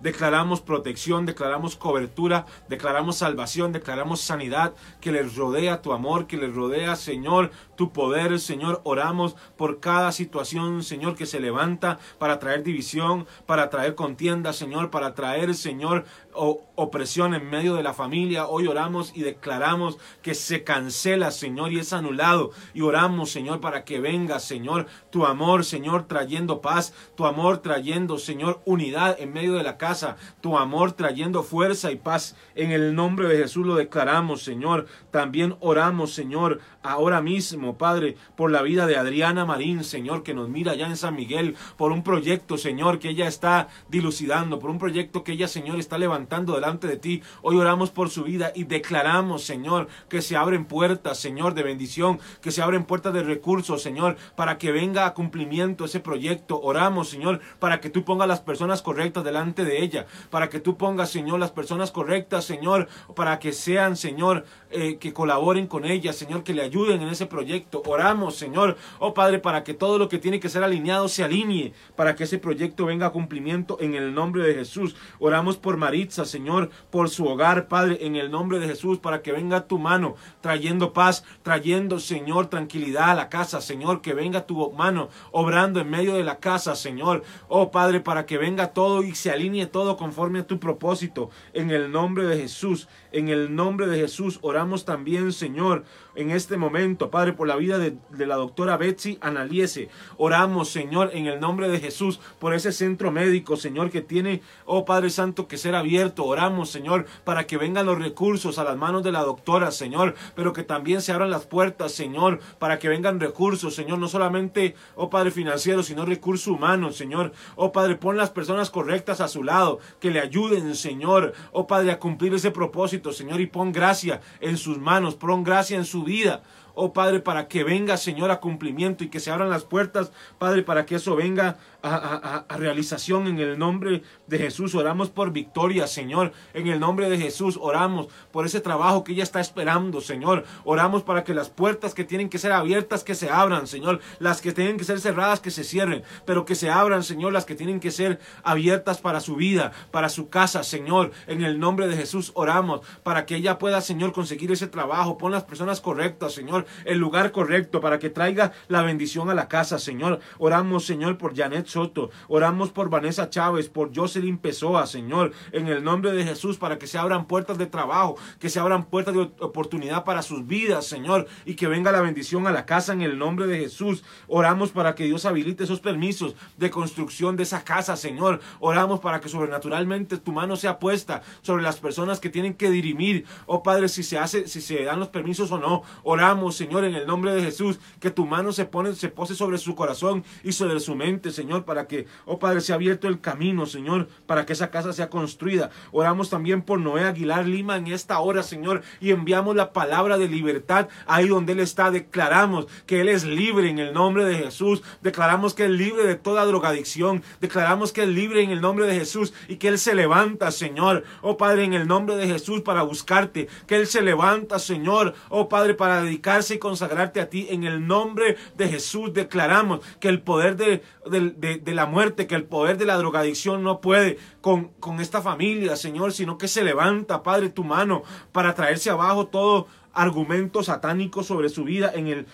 declaramos 0.01 0.61
protección, 0.61 1.27
declaramos 1.27 1.77
cobertura, 1.77 2.47
declaramos 2.69 3.17
salvación, 3.17 3.73
declaramos 3.73 4.21
sanidad, 4.21 4.75
que 5.01 5.13
les 5.13 5.37
rodea 5.37 5.83
tu 5.83 5.93
amor, 5.93 6.27
que 6.27 6.37
les 6.37 6.55
rodea, 6.55 6.97
Señor, 6.97 7.51
tu 7.77 7.93
poder, 7.93 8.39
Señor. 8.41 8.81
Oramos 8.85 9.37
por 9.57 9.81
cada 9.81 10.13
situación, 10.13 10.83
Señor, 10.83 11.15
que 11.15 11.27
se 11.27 11.41
levanta 11.41 11.99
para 12.19 12.39
traer 12.39 12.63
división, 12.63 13.27
para 13.47 13.71
traer 13.71 13.95
contienda, 13.95 14.53
Señor, 14.53 14.91
para 14.91 15.15
traer, 15.15 15.55
Señor, 15.55 16.05
opresión 16.39 17.35
en 17.35 17.51
medio 17.51 17.75
de 17.75 17.83
la 17.83 17.93
familia. 17.93 18.47
Hoy 18.47 18.69
oramos 18.69 19.13
y 19.15 19.23
declaramos 19.23 19.99
que 20.23 20.35
se 20.35 20.63
cancela, 20.63 21.33
Señor, 21.33 21.73
y 21.73 21.81
es 21.81 21.93
anulado. 21.93 22.53
Y 22.73 22.83
oramos, 22.83 23.31
Señor, 23.31 23.61
para 23.61 23.85
que 23.85 23.99
venga, 23.99 24.39
Señor, 24.39 24.87
tu 25.11 25.27
amor, 25.27 25.65
Señor, 25.65 26.07
trayendo 26.07 26.61
paz, 26.61 26.95
tu 27.17 27.27
amor 27.27 27.59
trayendo, 27.59 28.19
Señor, 28.19 28.61
unidad 28.65 29.17
en 29.21 29.33
medio 29.33 29.55
de 29.55 29.65
la 29.65 29.77
casa, 29.77 30.17
tu 30.41 30.57
amor 30.57 30.93
trayendo 30.93 31.43
fuerza 31.43 31.91
y 31.91 31.97
paz. 31.97 32.37
En 32.55 32.71
el 32.71 32.95
nombre 32.95 33.27
de 33.29 33.39
Jesús 33.39 33.67
lo 33.67 33.75
declaramos, 33.75 34.43
Señor. 34.43 34.87
También 35.11 35.57
oramos, 35.61 36.13
Señor, 36.13 36.61
ahora 36.83 37.21
mismo, 37.21 37.77
Padre, 37.77 38.17
por 38.37 38.53
la 38.53 38.63
vida 38.63 38.87
de 38.87 38.97
Adriana 38.97 39.45
Marín, 39.45 39.83
Señor, 39.83 40.23
que 40.23 40.35
nos 40.35 40.49
mira 40.49 40.73
allá 40.73 40.87
en 40.87 40.97
San 40.97 41.17
Miguel, 41.17 41.57
por 41.77 41.91
un 41.91 42.05
proyecto, 42.05 42.57
Señor, 42.57 43.01
que 43.01 43.09
ella 43.09 43.27
está 43.27 43.69
dilucidando, 43.89 44.61
por 44.61 44.71
un 44.71 44.79
proyecto 44.79 45.25
que 45.25 45.33
ella, 45.33 45.49
Señor, 45.49 45.81
está 45.81 45.99
levantando 45.99 46.28
delante 46.29 46.87
de 46.87 46.97
ti. 46.97 47.23
Hoy 47.43 47.57
oramos 47.57 47.91
por 47.91 48.11
su 48.11 48.25
vida 48.25 48.53
y 48.55 48.65
declaramos, 48.65 49.45
Señor, 49.45 49.89
que 50.09 50.21
se 50.21 50.37
abren 50.37 50.67
puertas, 50.67 51.19
Señor, 51.19 51.55
de 51.55 51.63
bendición, 51.63 52.21
que 52.43 52.51
se 52.51 52.61
abren 52.61 52.85
puertas 52.85 53.15
de 53.15 53.23
recursos, 53.23 53.83
Señor, 53.83 54.17
para 54.37 54.59
que 54.59 54.71
venga 54.71 55.07
a 55.07 55.15
cumplimiento 55.15 55.87
ese 55.87 56.01
proyecto. 56.01 56.61
Oramos, 56.61 57.09
Señor, 57.09 57.41
para 57.59 57.81
que 57.81 57.89
tú 57.89 58.05
pongas 58.05 58.29
las 58.29 58.41
personas 58.41 58.83
correctas 58.83 59.25
delante 59.25 59.65
de 59.65 59.83
ella, 59.83 60.07
para 60.31 60.51
que 60.51 60.61
tú 60.61 60.77
pongas, 60.77 61.11
Señor, 61.11 61.41
las 61.41 61.51
personas 61.51 61.91
correctas, 61.91 62.45
Señor, 62.45 62.89
para 63.17 63.39
que 63.39 63.53
sean, 63.53 63.97
Señor, 63.97 64.45
eh, 64.71 64.99
que 64.99 65.15
colaboren 65.15 65.67
con 65.67 65.87
ella, 65.87 66.13
Señor, 66.13 66.45
que 66.45 66.53
le 66.53 66.63
ayuden 66.63 67.01
en 67.01 67.09
ese 67.09 67.25
proyecto. 67.25 67.83
Oramos, 67.87 68.37
Señor, 68.37 68.77
oh 68.99 69.15
Padre, 69.15 69.39
para 69.39 69.65
que 69.65 69.73
todo 69.73 69.99
lo 69.99 70.11
que 70.11 70.19
tiene 70.19 70.41
que 70.41 70.51
ser 70.51 70.63
alineado 70.63 71.09
se 71.09 71.25
alinee, 71.25 71.73
para 71.97 72.15
que 72.15 72.25
ese 72.25 72.39
proyecto 72.39 72.85
venga 72.85 73.07
a 73.07 73.11
cumplimiento 73.11 73.79
en 73.81 73.95
el 73.95 74.15
nombre 74.15 74.43
de 74.43 74.55
Jesús. 74.55 74.95
Oramos 75.19 75.57
por 75.57 75.79
Señor, 76.09 76.71
por 76.91 77.11
su 77.11 77.27
hogar, 77.27 77.69
Padre, 77.69 77.99
en 78.01 78.17
el 78.17 78.31
nombre 78.31 78.59
de 78.59 78.67
Jesús, 78.67 78.99
para 78.99 79.23
que 79.23 79.33
venga 79.33 79.67
tu 79.67 79.79
mano 79.79 80.17
trayendo 80.41 80.93
paz, 80.93 81.25
trayendo, 81.43 82.01
Señor, 82.01 82.47
tranquilidad 82.47 83.11
a 83.11 83.15
la 83.15 83.29
casa, 83.29 83.61
Señor, 83.61 84.01
que 84.01 84.15
venga 84.15 84.47
tu 84.47 84.73
mano 84.73 85.09
obrando 85.31 85.81
en 85.81 85.91
medio 85.91 86.15
de 86.15 86.25
la 86.25 86.39
casa, 86.39 86.75
Señor. 86.75 87.23
Oh 87.49 87.71
Padre, 87.71 88.01
para 88.01 88.27
que 88.27 88.39
venga 88.39 88.73
todo 88.73 89.03
y 89.03 89.15
se 89.15 89.31
alinee 89.31 89.67
todo 89.67 89.97
conforme 89.97 90.41
a 90.41 90.47
tu 90.47 90.59
propósito, 90.59 91.31
en 91.53 91.71
el 91.71 91.91
nombre 91.91 92.25
de 92.25 92.41
Jesús, 92.41 92.89
en 93.13 93.29
el 93.29 93.55
nombre 93.55 93.87
de 93.87 93.99
Jesús. 93.99 94.39
Oramos 94.43 94.85
también, 94.85 95.33
Señor, 95.33 95.85
en 96.15 96.31
este 96.31 96.57
momento, 96.57 97.11
Padre, 97.11 97.33
por 97.33 97.47
la 97.47 97.57
vida 97.57 97.79
de, 97.79 97.97
la 98.27 98.37
doctora 98.37 98.77
Betsy 98.77 99.19
Analiese. 99.21 99.89
Oramos, 100.17 100.69
Señor, 100.69 101.11
en 101.15 101.27
el 101.27 101.39
nombre 101.41 101.69
de 101.69 101.79
Jesús, 101.79 102.21
por 102.39 102.55
ese 102.55 102.73
centro 102.73 103.13
médico, 103.13 103.57
Señor, 103.57 103.91
que 103.91 104.01
tiene, 104.01 104.43
oh 104.65 104.85
Padre 104.85 105.11
Santo, 105.11 105.47
que 105.47 105.57
ser 105.57 105.75
abierto. 105.75 105.98
Oramos, 106.19 106.71
Señor, 106.71 107.07
para 107.25 107.47
que 107.47 107.57
vengan 107.57 107.87
los 107.87 107.99
recursos 107.99 108.59
a 108.59 108.65
las 108.65 108.77
manos 108.77 109.03
de 109.03 109.13
la 109.13 109.23
doctora, 109.23 109.71
Señor, 109.71 110.15
pero 110.35 110.53
que 110.53 110.63
también 110.63 111.03
se 111.03 111.13
abran 111.13 111.31
las 111.31 111.47
puertas, 111.47 111.93
Señor, 111.93 112.41
para 112.59 112.79
que 112.79 112.89
vengan 112.89 113.21
recursos, 113.21 113.75
Señor, 113.75 113.99
no 113.99 114.09
solamente, 114.09 114.75
oh 114.95 115.11
Padre 115.11 115.31
financiero, 115.31 115.83
sino 115.83 116.05
recursos 116.05 116.49
humanos, 116.49 116.97
Señor. 116.97 117.33
Oh 117.57 117.73
Padre, 117.73 117.97
pon 117.97 118.17
las 118.17 118.31
personas 118.31 118.71
correctas 118.71 119.21
a 119.21 119.29
su 119.29 119.43
lado, 119.43 119.79
que 120.01 120.11
le 120.11 120.21
ayuden, 120.21 120.75
Señor, 120.75 121.33
oh 121.53 121.67
Padre, 121.67 121.93
a 121.93 121.99
cumplir 121.99 122.35
ese 122.35 122.51
propósito, 122.51 123.13
Señor, 123.13 123.41
y 123.41 123.47
pon 123.47 123.73
gracia 123.73 124.21
en 124.41 124.57
sus 124.57 124.79
manos, 124.79 125.15
pon 125.15 125.45
gracia 125.45 125.77
en 125.77 125.85
su 125.85 126.05
vida 126.05 126.43
oh 126.79 126.93
Padre, 126.93 127.19
para 127.19 127.49
que 127.49 127.65
venga, 127.65 127.97
Señor, 127.97 128.31
a 128.31 128.39
cumplimiento 128.39 129.03
y 129.03 129.09
que 129.09 129.19
se 129.19 129.33
abran 129.33 129.51
las 129.51 129.65
puertas, 129.65 130.13
Padre, 130.39 130.63
para 130.63 130.87
que 130.87 130.95
eso 130.95 131.17
venga 131.17 131.57
a, 131.83 132.45
realización 132.57 133.29
en 133.29 133.39
el 133.39 133.59
nombre 133.59 134.03
de 134.27 134.39
Jesús. 134.39 134.75
Oramos 134.75 135.11
por 135.11 135.33
victoria, 135.33 135.87
Señor. 135.87 136.33
En 136.55 136.67
el 136.67 136.81
nombre 136.81 137.09
de 137.09 137.19
Jesús 137.19 137.59
oramos 137.61 138.09
por 138.33 138.47
ese 138.47 138.61
trabajo 138.61 139.05
que 139.05 139.13
ella 139.13 139.23
está 139.23 139.41
esperando, 139.41 140.01
Señor. 140.01 140.45
Oramos 140.65 141.03
para 141.03 141.25
que 141.25 141.35
las 141.35 141.51
puertas 141.51 141.95
que 141.95 142.05
tienen 142.05 142.29
que 142.29 142.39
ser 142.39 142.53
abiertas, 142.53 143.05
que 143.05 143.15
se 143.15 143.31
abran, 143.31 143.67
Señor. 143.67 144.01
Las 144.19 144.41
que 144.41 144.53
tienen 144.53 144.77
que 144.77 144.85
ser 144.85 145.01
cerradas, 145.01 145.41
que 145.41 145.51
se 145.51 145.65
cierren. 145.65 146.03
Pero 146.25 146.45
que 146.45 146.55
se 146.55 146.71
abran, 146.71 147.05
Señor, 147.05 147.33
las 147.33 147.45
que 147.45 147.55
tienen 147.55 147.81
que 147.81 147.91
ser 147.91 148.19
abiertas 148.43 148.99
para 149.01 149.21
su 149.21 149.37
vida, 149.37 149.73
para 149.91 150.09
su 150.09 150.29
casa, 150.29 150.65
Señor. 150.65 151.13
En 151.27 151.43
el 151.45 151.61
nombre 151.61 151.87
de 151.87 151.97
Jesús 151.97 152.33
oramos 152.35 152.81
para 153.03 153.25
que 153.25 153.37
ella 153.37 153.59
pueda, 153.59 153.81
Señor, 153.81 154.13
conseguir 154.13 154.51
ese 154.51 154.67
trabajo. 154.67 155.19
Pon 155.19 155.33
las 155.33 155.45
personas 155.45 155.81
correctas, 155.81 156.33
Señor. 156.33 156.67
El 156.85 156.99
lugar 156.99 157.31
correcto 157.31 157.81
para 157.81 157.99
que 157.99 158.11
traiga 158.11 158.53
la 158.67 158.83
bendición 158.83 159.31
a 159.31 159.35
la 159.35 159.49
casa, 159.49 159.79
Señor. 159.79 160.19
Oramos, 160.39 160.85
Señor, 160.85 161.19
por 161.19 161.37
Janet 161.37 161.68
Soto. 161.69 162.11
Oramos 162.29 162.71
por 162.71 162.91
Vanessa 162.91 163.31
Chávez, 163.31 163.69
por 163.69 163.95
Jocelyn 163.95 164.39
Pessoa, 164.39 164.87
Señor, 164.87 165.33
en 165.53 165.69
el 165.69 165.85
nombre 165.85 166.13
de 166.13 166.25
Jesús, 166.25 166.59
para 166.59 166.79
que 166.79 166.87
se 166.87 166.99
abran 166.99 167.27
puertas 167.27 167.59
de 167.59 167.67
trabajo, 167.67 168.17
que 168.39 168.49
se 168.49 168.59
abran 168.59 168.87
puertas 168.87 169.15
de 169.15 169.31
oportunidad 169.41 170.05
para 170.05 170.23
sus 170.23 170.47
vidas, 170.47 170.87
Señor, 170.87 171.27
y 171.45 171.55
que 171.55 171.69
venga 171.69 171.93
la 171.93 172.01
bendición 172.01 172.47
a 172.47 172.53
la 172.53 172.67
casa 172.67 172.93
en 172.93 173.03
el 173.03 173.19
nombre 173.19 173.47
de 173.47 173.59
Jesús. 173.59 174.05
Oramos 174.27 174.71
para 174.71 174.95
que 174.95 175.05
Dios 175.05 175.25
habilite 175.25 175.65
esos 175.65 175.81
permisos 175.81 176.35
de 176.57 176.71
construcción 176.71 177.37
de 177.37 177.43
esa 177.43 177.65
casa, 177.65 177.97
Señor. 177.97 178.41
Oramos 178.61 179.01
para 179.01 179.21
que 179.21 179.29
sobrenaturalmente 179.29 180.17
tu 180.17 180.33
mano 180.33 180.57
sea 180.57 180.79
puesta 180.79 181.23
sobre 181.43 181.63
las 181.63 181.79
personas 181.79 182.21
que 182.21 182.31
tienen 182.31 182.55
que 182.55 182.71
dirimir, 182.71 183.25
oh 183.47 183.63
Padre, 183.63 183.89
si 183.89 184.03
se 184.03 184.19
hace, 184.19 184.49
si 184.49 184.61
se 184.61 184.85
dan 184.85 185.01
los 185.01 185.09
permisos 185.09 185.53
o 185.53 185.59
no. 185.59 185.83
Oramos, 186.03 186.57
Señor, 186.57 186.85
en 186.85 186.95
el 186.95 187.07
nombre 187.07 187.35
de 187.35 187.43
Jesús, 187.43 187.79
que 188.01 188.11
tu 188.11 188.27
mano 188.27 188.53
se 188.53 188.65
pone, 188.65 188.95
se 188.95 189.09
pose 189.09 189.35
sobre 189.35 189.59
su 189.59 189.75
corazón 189.75 190.25
y 190.43 190.53
sobre 190.53 190.81
su 190.81 190.95
mente, 190.95 191.31
Señor 191.31 191.58
para 191.65 191.87
que, 191.87 192.07
oh 192.25 192.39
Padre, 192.39 192.61
se 192.61 192.73
ha 192.73 192.77
abierto 192.77 193.09
el 193.09 193.21
camino, 193.21 193.67
Señor, 193.67 194.09
para 194.27 194.47
que 194.47 194.53
esa 194.53 194.71
casa 194.71 194.93
sea 194.93 195.11
construida. 195.11 195.71
Oramos 195.93 196.31
también 196.31 196.63
por 196.63 196.81
Noé 196.81 197.05
Aguilar 197.05 197.47
Lima 197.47 197.77
en 197.77 197.89
esta 197.89 198.19
hora, 198.19 198.43
Señor, 198.43 198.83
y 199.01 199.11
enviamos 199.11 199.55
la 199.55 199.73
palabra 199.73 200.19
de 200.19 200.29
libertad 200.29 200.89
ahí 201.07 201.29
donde 201.29 201.53
Él 201.53 201.61
está. 201.61 201.91
Declaramos 201.91 202.67
que 202.87 203.01
Él 203.01 203.09
es 203.09 203.25
libre 203.25 203.69
en 203.69 203.79
el 203.79 203.93
nombre 203.93 204.25
de 204.25 204.37
Jesús. 204.37 204.83
Declaramos 205.03 205.55
que 205.55 205.67
es 205.67 205.71
libre 205.71 206.05
de 206.05 206.17
toda 206.17 206.45
drogadicción. 206.45 207.23
Declaramos 207.41 207.93
que 207.93 208.03
es 208.03 208.09
libre 208.09 208.43
en 208.43 208.51
el 208.51 208.61
nombre 208.61 208.87
de 208.87 208.99
Jesús 208.99 209.33
y 209.49 209.57
que 209.57 209.69
Él 209.69 209.79
se 209.79 209.95
levanta, 209.95 210.51
Señor. 210.51 211.05
Oh 211.23 211.37
Padre, 211.37 211.65
en 211.65 211.75
el 211.75 211.87
nombre 211.87 212.17
de 212.17 212.27
Jesús 212.27 212.63
para 212.63 212.83
buscarte. 212.83 213.49
Que 213.67 213.77
Él 213.77 213.87
se 213.87 214.03
levanta, 214.03 214.59
Señor. 214.59 215.15
Oh 215.29 215.49
Padre, 215.49 215.75
para 215.75 216.03
dedicarse 216.03 216.57
y 216.57 216.59
consagrarte 216.59 217.21
a 217.21 217.29
ti. 217.29 217.47
En 217.51 217.65
el 217.65 217.87
nombre 217.87 218.37
de 218.57 218.69
Jesús 218.69 219.13
declaramos 219.13 219.81
que 220.01 220.09
el 220.09 220.21
poder 220.21 220.57
de, 220.57 220.83
de 221.11 221.29
de, 221.37 221.48
la 221.65 221.87
muerte, 221.87 222.27
que 222.27 222.35
el 222.35 222.45
poder 222.45 222.79
de 222.79 222.87
la 222.87 222.97
drogadicción 222.97 223.63
no 223.63 223.81
puede 223.81 224.19
con, 224.41 224.69
con 224.81 225.01
esta 225.01 225.23
familia, 225.23 225.77
Señor, 225.77 226.13
sino 226.13 226.39
que 226.39 226.49
se 226.49 226.65
levanta, 226.65 227.23
Padre, 227.23 227.49
tu 227.49 227.65
mano 227.65 228.03
para 228.33 228.55
traerse 228.55 228.91
abajo 228.91 229.27
todo 229.27 229.67
argumento 229.93 230.63
satánico 230.63 231.23
sobre 231.23 231.49
su 231.49 231.65
vida 231.65 231.91
en 231.95 232.07
el 232.07 232.27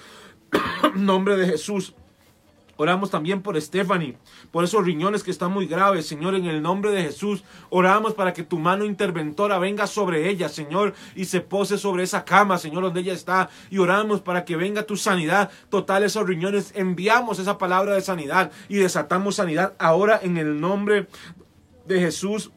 nombre 0.95 1.37
de 1.37 1.47
Jesús. 1.47 1.95
Oramos 2.77 3.11
también 3.11 3.43
por 3.43 3.61
Stephanie, 3.61 4.17
por 4.51 4.65
esos 4.65 4.85
riñones 4.85 5.23
que 5.23 5.31
están 5.31 5.53
muy 5.53 5.67
graves, 5.67 6.07
Señor, 6.07 6.35
en 6.35 6.47
el 6.47 6.63
nombre 6.63 6.91
de 6.91 7.03
Jesús. 7.03 7.45
Oramos 7.71 8.15
para 8.15 8.33
que 8.33 8.43
tu 8.43 8.59
mano 8.59 8.85
interventora 8.85 9.59
venga 9.59 9.87
sobre 9.87 10.29
ella, 10.29 10.49
Señor, 10.49 10.95
y 11.15 11.27
se 11.27 11.41
pose 11.41 11.79
sobre 11.79 12.03
esa 12.03 12.25
cama, 12.25 12.59
Señor, 12.59 12.83
donde 12.83 13.01
ella 13.01 13.13
está. 13.13 13.49
Y 13.71 13.79
oramos 13.79 14.21
para 14.21 14.45
que 14.45 14.57
venga 14.57 14.85
tu 14.85 14.97
sanidad 14.97 15.51
total, 15.69 16.03
esos 16.03 16.27
riñones. 16.27 16.73
Enviamos 16.75 17.39
esa 17.39 17.59
palabra 17.59 17.95
de 17.95 18.01
sanidad 18.01 18.51
y 18.69 18.77
desatamos 18.77 19.37
sanidad 19.37 19.75
ahora 19.79 20.19
en 20.23 20.37
el 20.37 20.61
nombre 20.61 21.09
de 21.87 22.01
Jesús. 22.01 22.51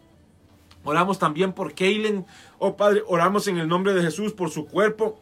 Oramos 0.84 1.20
también 1.20 1.54
por 1.54 1.74
Kaylen. 1.76 2.26
Oh 2.60 2.78
Padre, 2.78 3.04
oramos 3.08 3.48
en 3.48 3.58
el 3.58 3.68
nombre 3.68 3.94
de 3.94 4.02
Jesús 4.02 4.34
por 4.34 4.50
su 4.50 4.66
cuerpo. 4.66 5.22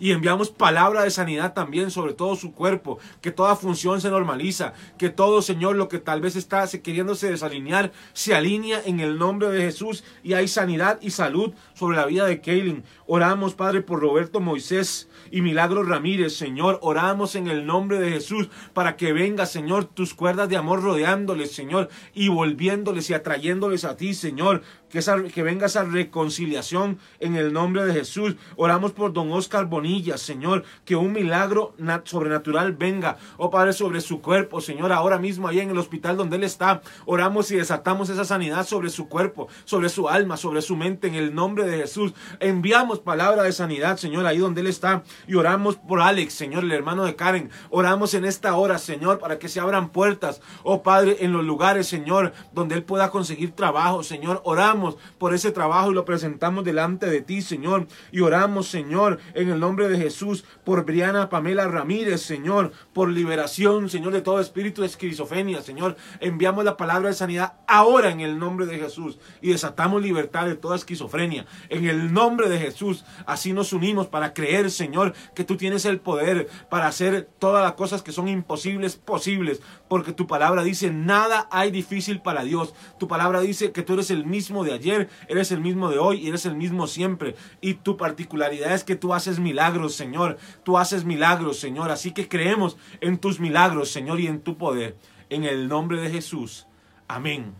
Y 0.00 0.12
enviamos 0.12 0.50
palabra 0.50 1.04
de 1.04 1.10
sanidad 1.10 1.52
también 1.52 1.90
sobre 1.90 2.14
todo 2.14 2.34
su 2.34 2.52
cuerpo, 2.52 2.98
que 3.20 3.30
toda 3.30 3.54
función 3.54 4.00
se 4.00 4.10
normaliza, 4.10 4.72
que 4.98 5.10
todo, 5.10 5.42
Señor, 5.42 5.76
lo 5.76 5.88
que 5.88 5.98
tal 5.98 6.20
vez 6.20 6.34
está 6.34 6.66
queriéndose 6.66 7.30
desalinear, 7.30 7.92
se 8.12 8.34
alinea 8.34 8.80
en 8.84 9.00
el 9.00 9.18
nombre 9.18 9.50
de 9.50 9.62
Jesús 9.62 10.02
y 10.24 10.32
hay 10.32 10.48
sanidad 10.48 10.98
y 11.02 11.10
salud 11.10 11.52
sobre 11.80 11.96
la 11.96 12.04
vida 12.04 12.26
de 12.26 12.42
Kaylin. 12.42 12.84
Oramos, 13.06 13.54
Padre, 13.54 13.80
por 13.80 14.00
Roberto 14.00 14.38
Moisés 14.38 15.08
y 15.30 15.40
Milagro 15.40 15.82
Ramírez, 15.82 16.36
Señor. 16.36 16.78
Oramos 16.82 17.36
en 17.36 17.48
el 17.48 17.64
nombre 17.64 17.98
de 17.98 18.10
Jesús 18.10 18.50
para 18.74 18.98
que 18.98 19.14
venga, 19.14 19.46
Señor, 19.46 19.86
tus 19.86 20.12
cuerdas 20.12 20.50
de 20.50 20.58
amor 20.58 20.82
rodeándoles, 20.82 21.52
Señor, 21.52 21.88
y 22.12 22.28
volviéndoles 22.28 23.08
y 23.08 23.14
atrayéndoles 23.14 23.86
a 23.86 23.96
ti, 23.96 24.12
Señor 24.12 24.60
que, 24.90 25.00
que 25.32 25.42
venga 25.42 25.66
esa 25.66 25.84
reconciliación 25.84 26.98
en 27.20 27.36
el 27.36 27.52
nombre 27.52 27.86
de 27.86 27.94
Jesús. 27.94 28.36
Oramos 28.56 28.92
por 28.92 29.12
don 29.12 29.32
Oscar 29.32 29.66
Bonilla, 29.66 30.18
Señor, 30.18 30.64
que 30.84 30.96
un 30.96 31.12
milagro 31.12 31.74
sobrenatural 32.04 32.72
venga, 32.72 33.16
oh 33.38 33.50
Padre, 33.50 33.72
sobre 33.72 34.00
su 34.00 34.20
cuerpo, 34.20 34.60
Señor, 34.60 34.92
ahora 34.92 35.18
mismo 35.18 35.48
ahí 35.48 35.60
en 35.60 35.70
el 35.70 35.78
hospital 35.78 36.16
donde 36.16 36.36
él 36.36 36.44
está. 36.44 36.82
Oramos 37.06 37.50
y 37.50 37.56
desatamos 37.56 38.10
esa 38.10 38.24
sanidad 38.24 38.66
sobre 38.66 38.90
su 38.90 39.08
cuerpo, 39.08 39.48
sobre 39.64 39.88
su 39.88 40.08
alma, 40.08 40.36
sobre 40.36 40.60
su 40.60 40.76
mente, 40.76 41.08
en 41.08 41.14
el 41.14 41.34
nombre 41.34 41.64
de 41.70 41.78
Jesús. 41.78 42.12
Enviamos 42.40 43.00
palabra 43.00 43.44
de 43.44 43.52
sanidad, 43.52 43.96
Señor, 43.96 44.26
ahí 44.26 44.38
donde 44.38 44.60
él 44.60 44.66
está. 44.66 45.02
Y 45.26 45.34
oramos 45.34 45.76
por 45.76 46.00
Alex, 46.00 46.34
Señor, 46.34 46.64
el 46.64 46.72
hermano 46.72 47.04
de 47.04 47.16
Karen. 47.16 47.50
Oramos 47.70 48.14
en 48.14 48.24
esta 48.24 48.54
hora, 48.56 48.78
Señor, 48.78 49.18
para 49.18 49.38
que 49.38 49.48
se 49.48 49.60
abran 49.60 49.90
puertas, 49.90 50.40
oh 50.62 50.82
Padre, 50.82 51.18
en 51.20 51.32
los 51.32 51.44
lugares, 51.44 51.86
Señor, 51.86 52.32
donde 52.52 52.74
él 52.74 52.84
pueda 52.84 53.10
conseguir 53.10 53.52
trabajo, 53.52 54.02
Señor. 54.02 54.42
Oramos 54.44 54.96
por 55.18 55.34
ese 55.34 55.52
trabajo 55.52 55.90
y 55.90 55.94
lo 55.94 56.04
presentamos 56.04 56.64
delante 56.64 57.06
de 57.06 57.20
ti, 57.20 57.42
Señor. 57.42 57.86
Y 58.12 58.20
oramos, 58.20 58.68
Señor, 58.68 59.18
en 59.34 59.50
el 59.50 59.60
nombre 59.60 59.88
de 59.88 59.98
Jesús, 59.98 60.44
por 60.64 60.84
Briana 60.84 61.28
Pamela 61.28 61.68
Ramírez, 61.68 62.22
Señor, 62.22 62.72
por 62.92 63.08
liberación, 63.08 63.88
Señor, 63.88 64.12
de 64.12 64.22
todo 64.22 64.40
espíritu 64.40 64.82
de 64.82 64.88
esquizofrenia, 64.88 65.62
Señor. 65.62 65.96
Enviamos 66.20 66.64
la 66.64 66.76
palabra 66.76 67.08
de 67.08 67.14
sanidad 67.14 67.54
ahora 67.66 68.10
en 68.10 68.20
el 68.20 68.38
nombre 68.38 68.66
de 68.66 68.78
Jesús 68.78 69.18
y 69.40 69.50
desatamos 69.50 70.02
libertad 70.02 70.46
de 70.46 70.56
toda 70.56 70.76
esquizofrenia. 70.76 71.46
En 71.68 71.86
el 71.86 72.12
nombre 72.12 72.48
de 72.48 72.58
Jesús, 72.58 73.04
así 73.26 73.52
nos 73.52 73.72
unimos 73.72 74.06
para 74.08 74.34
creer, 74.34 74.70
Señor, 74.70 75.14
que 75.34 75.44
tú 75.44 75.56
tienes 75.56 75.84
el 75.84 76.00
poder 76.00 76.48
para 76.68 76.86
hacer 76.86 77.28
todas 77.38 77.62
las 77.62 77.74
cosas 77.74 78.02
que 78.02 78.12
son 78.12 78.28
imposibles 78.28 78.96
posibles, 78.96 79.60
porque 79.88 80.12
tu 80.12 80.26
palabra 80.26 80.62
dice, 80.62 80.90
nada 80.90 81.48
hay 81.50 81.70
difícil 81.70 82.20
para 82.20 82.44
Dios. 82.44 82.74
Tu 82.98 83.08
palabra 83.08 83.40
dice 83.40 83.72
que 83.72 83.82
tú 83.82 83.94
eres 83.94 84.10
el 84.10 84.26
mismo 84.26 84.64
de 84.64 84.72
ayer, 84.72 85.08
eres 85.28 85.52
el 85.52 85.60
mismo 85.60 85.90
de 85.90 85.98
hoy 85.98 86.20
y 86.20 86.28
eres 86.28 86.46
el 86.46 86.56
mismo 86.56 86.86
siempre. 86.86 87.34
Y 87.60 87.74
tu 87.74 87.96
particularidad 87.96 88.72
es 88.72 88.84
que 88.84 88.96
tú 88.96 89.14
haces 89.14 89.38
milagros, 89.38 89.94
Señor. 89.94 90.38
Tú 90.64 90.78
haces 90.78 91.04
milagros, 91.04 91.58
Señor. 91.58 91.90
Así 91.90 92.12
que 92.12 92.28
creemos 92.28 92.76
en 93.00 93.18
tus 93.18 93.40
milagros, 93.40 93.90
Señor, 93.90 94.20
y 94.20 94.26
en 94.26 94.40
tu 94.40 94.56
poder. 94.56 94.96
En 95.28 95.44
el 95.44 95.68
nombre 95.68 96.00
de 96.00 96.10
Jesús. 96.10 96.66
Amén 97.08 97.54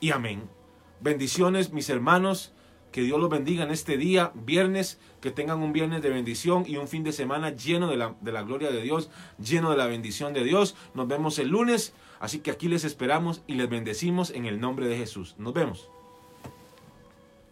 y 0.00 0.10
amén. 0.10 0.48
Bendiciones, 1.00 1.72
mis 1.72 1.90
hermanos. 1.90 2.52
Que 2.96 3.02
Dios 3.02 3.20
los 3.20 3.28
bendiga 3.28 3.62
en 3.62 3.70
este 3.70 3.98
día, 3.98 4.32
viernes, 4.34 4.98
que 5.20 5.30
tengan 5.30 5.58
un 5.58 5.74
viernes 5.74 6.00
de 6.00 6.08
bendición 6.08 6.64
y 6.66 6.78
un 6.78 6.88
fin 6.88 7.04
de 7.04 7.12
semana 7.12 7.50
lleno 7.50 7.88
de 7.90 7.98
la, 7.98 8.16
de 8.22 8.32
la 8.32 8.42
gloria 8.42 8.70
de 8.70 8.80
Dios, 8.80 9.10
lleno 9.38 9.70
de 9.70 9.76
la 9.76 9.86
bendición 9.86 10.32
de 10.32 10.44
Dios. 10.44 10.74
Nos 10.94 11.06
vemos 11.06 11.38
el 11.38 11.48
lunes, 11.48 11.92
así 12.20 12.38
que 12.38 12.50
aquí 12.50 12.68
les 12.68 12.84
esperamos 12.84 13.42
y 13.46 13.56
les 13.56 13.68
bendecimos 13.68 14.30
en 14.30 14.46
el 14.46 14.60
nombre 14.60 14.88
de 14.88 14.96
Jesús. 14.96 15.34
Nos 15.36 15.52
vemos. 15.52 15.90